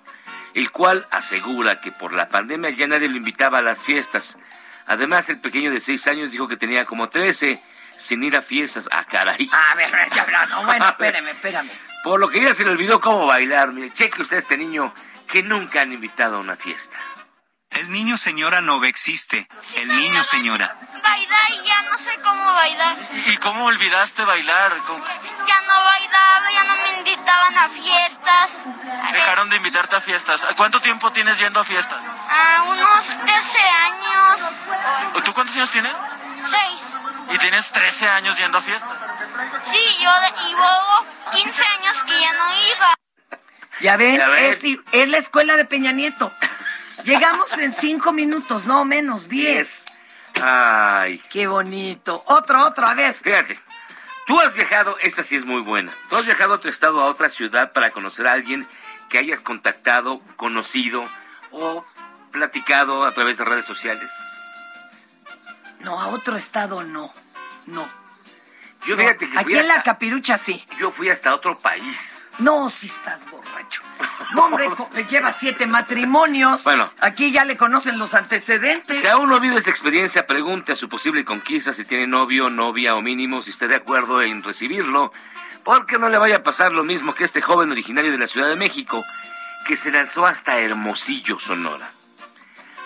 [0.54, 4.38] el cual asegura que por la pandemia ya nadie lo invitaba a las fiestas.
[4.86, 7.60] Además, el pequeño de 6 años dijo que tenía como 13
[7.96, 8.88] sin ir a fiestas.
[8.92, 9.50] Ah, caray.
[9.52, 11.70] A ver, ya, no, bueno, espérame, espérame.
[12.04, 13.72] Por lo que ya se le olvidó cómo bailar.
[13.72, 14.94] Mire, cheque usted a este niño
[15.28, 16.96] que nunca han invitado a una fiesta.
[17.70, 19.48] El niño señora no existe.
[19.74, 20.76] El niño señora.
[21.02, 22.96] Bailar y ya no sé cómo bailar.
[23.26, 24.76] ¿Y cómo olvidaste bailar?
[24.86, 25.04] ¿Cómo-
[25.46, 28.52] Ya no bailaba, ya no me invitaban a fiestas.
[29.12, 30.46] Dejaron de invitarte a fiestas.
[30.56, 32.00] ¿Cuánto tiempo tienes yendo a fiestas?
[32.30, 34.40] A unos 13 años.
[35.24, 35.96] ¿Tú cuántos años tienes?
[36.50, 36.80] 6.
[37.34, 39.14] Y tienes 13 años yendo a fiestas.
[39.70, 40.10] Sí, yo
[40.52, 42.94] luego 15 años que ya no iba.
[43.80, 44.44] Ya ven, Ya ven.
[44.44, 44.58] Es,
[44.92, 46.32] es la escuela de Peña Nieto.
[47.04, 49.84] Llegamos en cinco minutos, no menos, diez.
[50.42, 51.20] Ay.
[51.30, 52.22] Qué bonito.
[52.26, 53.14] Otro, otro, a ver.
[53.14, 53.58] Fíjate,
[54.26, 55.92] tú has viajado, esta sí es muy buena.
[56.08, 58.66] Tú has viajado a tu estado, a otra ciudad para conocer a alguien
[59.08, 61.04] que hayas contactado, conocido
[61.52, 61.84] o
[62.32, 64.12] platicado a través de redes sociales.
[65.80, 67.12] No, a otro estado no.
[67.66, 67.88] No.
[68.86, 70.64] Yo No, fíjate que Aquí fui en hasta, la capirucha sí.
[70.78, 72.22] yo fui hasta otro país.
[72.38, 73.82] No, si estás borracho.
[74.34, 74.68] No, hombre,
[75.08, 76.64] lleva siete matrimonios.
[76.64, 76.90] Bueno.
[77.00, 79.00] Aquí ya le conocen los antecedentes.
[79.00, 82.94] Si aún no vive esta experiencia, pregunte a su posible conquista si tiene novio, novia
[82.94, 85.12] o mínimo, si esté de acuerdo en recibirlo,
[85.64, 88.48] porque no le vaya a pasar lo mismo que este joven originario de la Ciudad
[88.48, 89.04] de México,
[89.66, 91.90] que se lanzó hasta Hermosillo, Sonora,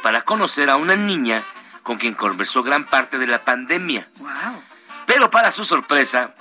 [0.03, 1.43] para conocer a una niña
[1.83, 4.09] con quien conversó gran parte de la pandemia.
[4.19, 4.63] Wow.
[5.07, 6.35] Pero para su sorpresa,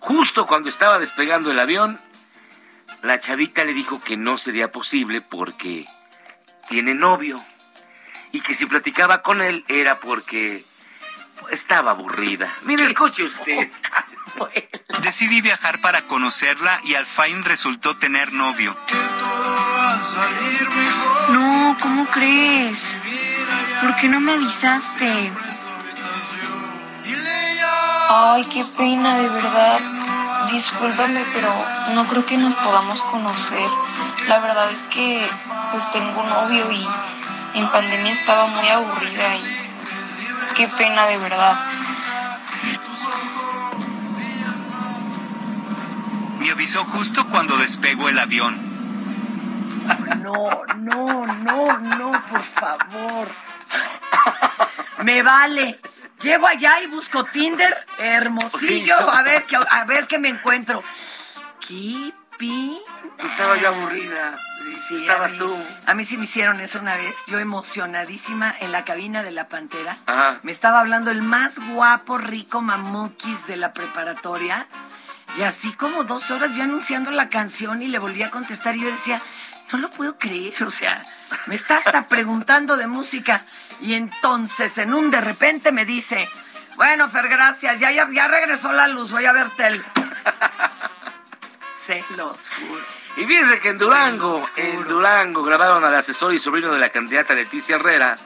[0.00, 2.00] justo cuando estaba despegando el avión,
[3.06, 5.86] la chavita le dijo que no sería posible porque
[6.68, 7.42] tiene novio
[8.32, 10.64] y que si platicaba con él era porque
[11.50, 12.52] estaba aburrida.
[12.62, 13.70] Mire, escuche usted.
[15.02, 18.76] Decidí viajar para conocerla y al fin resultó tener novio.
[21.28, 22.82] No, ¿cómo crees?
[23.80, 25.32] ¿Por qué no me avisaste?
[28.08, 29.95] Ay, qué pena, de verdad.
[30.52, 31.52] Discúlpame, pero
[31.94, 33.68] no creo que nos podamos conocer.
[34.28, 35.28] La verdad es que
[35.72, 36.86] pues tengo novio y
[37.54, 39.42] en pandemia estaba muy aburrida y
[40.54, 41.58] qué pena, de verdad.
[46.38, 48.76] Me avisó justo cuando despegó el avión.
[50.22, 53.28] No, no, no, no, por favor.
[55.02, 55.78] Me vale.
[56.22, 60.82] Llego allá y busco Tinder, hermosillo, a ver qué, a ver qué me encuentro.
[61.66, 62.78] ¿Qué pin?
[63.18, 64.38] Estaba yo aburrida.
[64.88, 65.56] Sí, Estabas a mí- tú.
[65.86, 67.16] A mí sí me hicieron eso una vez.
[67.26, 69.96] Yo emocionadísima en la cabina de la Pantera.
[70.06, 70.40] Ajá.
[70.42, 74.66] Me estaba hablando el más guapo, rico mamukis de la preparatoria.
[75.36, 78.80] Y así como dos horas yo anunciando la canción y le volví a contestar y
[78.80, 79.20] yo decía,
[79.72, 81.04] no lo puedo creer, o sea,
[81.46, 83.44] me está hasta preguntando de música.
[83.80, 86.28] Y entonces en un de repente me dice,
[86.76, 89.82] bueno, Fer, gracias, ya, ya, ya regresó la luz, voy a ver tele.
[91.78, 92.82] Se los juro.
[93.16, 97.34] Y fíjense que en Durango, en Durango grabaron al asesor y sobrino de la candidata
[97.34, 98.16] Leticia Herrera,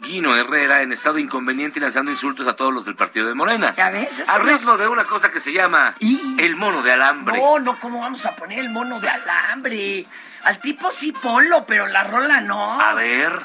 [0.00, 3.74] Guino Herrera, en estado inconveniente y lanzando insultos a todos los del partido de Morena.
[3.76, 7.38] Ya ves, es Al ritmo de una cosa que se llama el mono de alambre.
[7.38, 10.06] No, no, ¿cómo vamos a poner el mono de alambre?
[10.44, 12.80] Al tipo sí ponlo, pero la rola no.
[12.80, 13.40] A ver.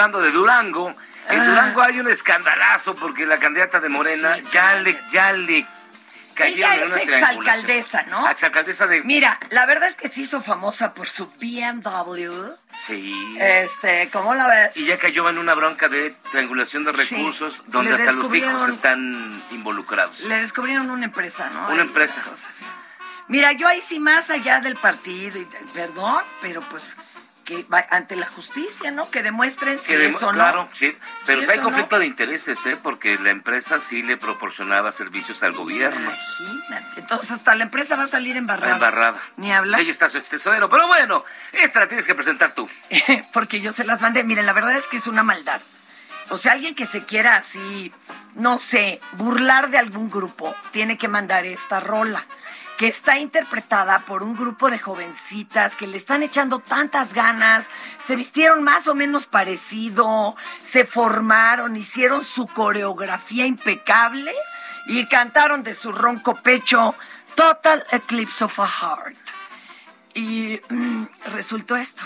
[0.00, 0.94] Hablando de Durango,
[1.28, 1.44] en Ah.
[1.44, 5.66] Durango hay un escandalazo porque la candidata de Morena Sí, ya le, ya le
[6.34, 8.28] cayeron Ella es una exalcaldesa, ¿no?
[8.28, 9.02] Exalcaldesa de...
[9.02, 12.52] Mira, la verdad es que se hizo famosa por su BMW.
[12.86, 13.36] Sí.
[13.38, 14.76] Este, ¿cómo la ves?
[14.76, 17.14] Y ya cayó en una bronca de triangulación de Sí.
[17.16, 20.20] recursos donde Le hasta los hijos están involucrados.
[20.20, 21.66] Le descubrieron una empresa, ¿no?
[21.66, 22.22] Una Ahí, empresa.
[22.22, 22.68] fea.
[23.28, 26.96] Mira, yo ahí sí más allá del partido, y, perdón, pero pues
[27.50, 29.10] que ante la justicia, ¿no?
[29.10, 30.32] Que demuestren si demo- eso no.
[30.32, 30.96] claro, sí.
[31.26, 32.00] Pero Sí, sí hay conflicto no.
[32.00, 32.76] de intereses, ¿eh?
[32.80, 36.10] Porque la empresa sí le proporcionaba servicios al gobierno.
[36.40, 37.00] Imagínate.
[37.00, 38.74] Entonces hasta la empresa va a salir embarrada.
[38.74, 39.18] Embarrada.
[39.36, 39.80] Ni hablar.
[39.80, 40.70] Ahí está su ex tesorero.
[40.70, 42.68] Pero bueno, esta la tienes que presentar tú.
[43.32, 44.22] Porque yo se las mandé.
[44.22, 45.60] Miren, la verdad es que es una maldad.
[46.28, 47.92] O sea, alguien que se quiera así,
[48.34, 52.24] no sé, burlar de algún grupo, tiene que mandar esta rola
[52.80, 57.68] que está interpretada por un grupo de jovencitas que le están echando tantas ganas,
[57.98, 64.32] se vistieron más o menos parecido, se formaron, hicieron su coreografía impecable
[64.86, 66.94] y cantaron de su ronco pecho
[67.34, 69.18] Total Eclipse of a Heart.
[70.14, 71.04] Y mm,
[71.34, 72.04] resultó esto.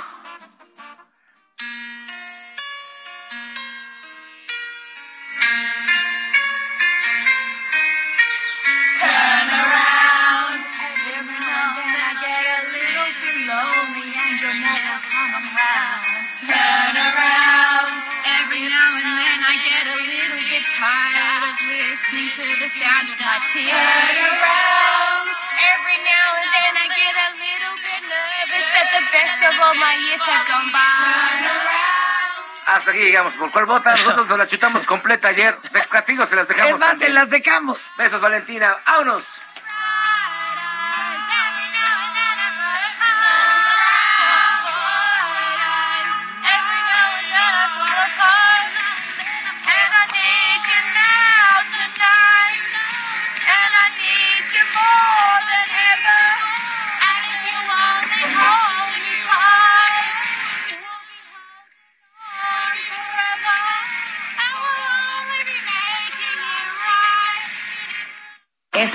[21.94, 23.70] Listening to the sound of my tears.
[23.70, 25.26] Turn around.
[25.70, 29.76] Every now and then I get a little bit nervous that the best of all
[29.78, 30.90] my years have gone by.
[30.98, 32.42] Turn around.
[32.66, 33.34] Hasta aquí llegamos.
[33.36, 33.94] ¿Por cuál bota?
[33.94, 35.56] Nosotros nos la chutamos completa ayer.
[35.70, 37.10] De castigo se las dejamos Es más, también.
[37.12, 37.90] se las dejamos.
[37.96, 38.74] Besos, Valentina.
[38.86, 39.38] ¡Vámonos!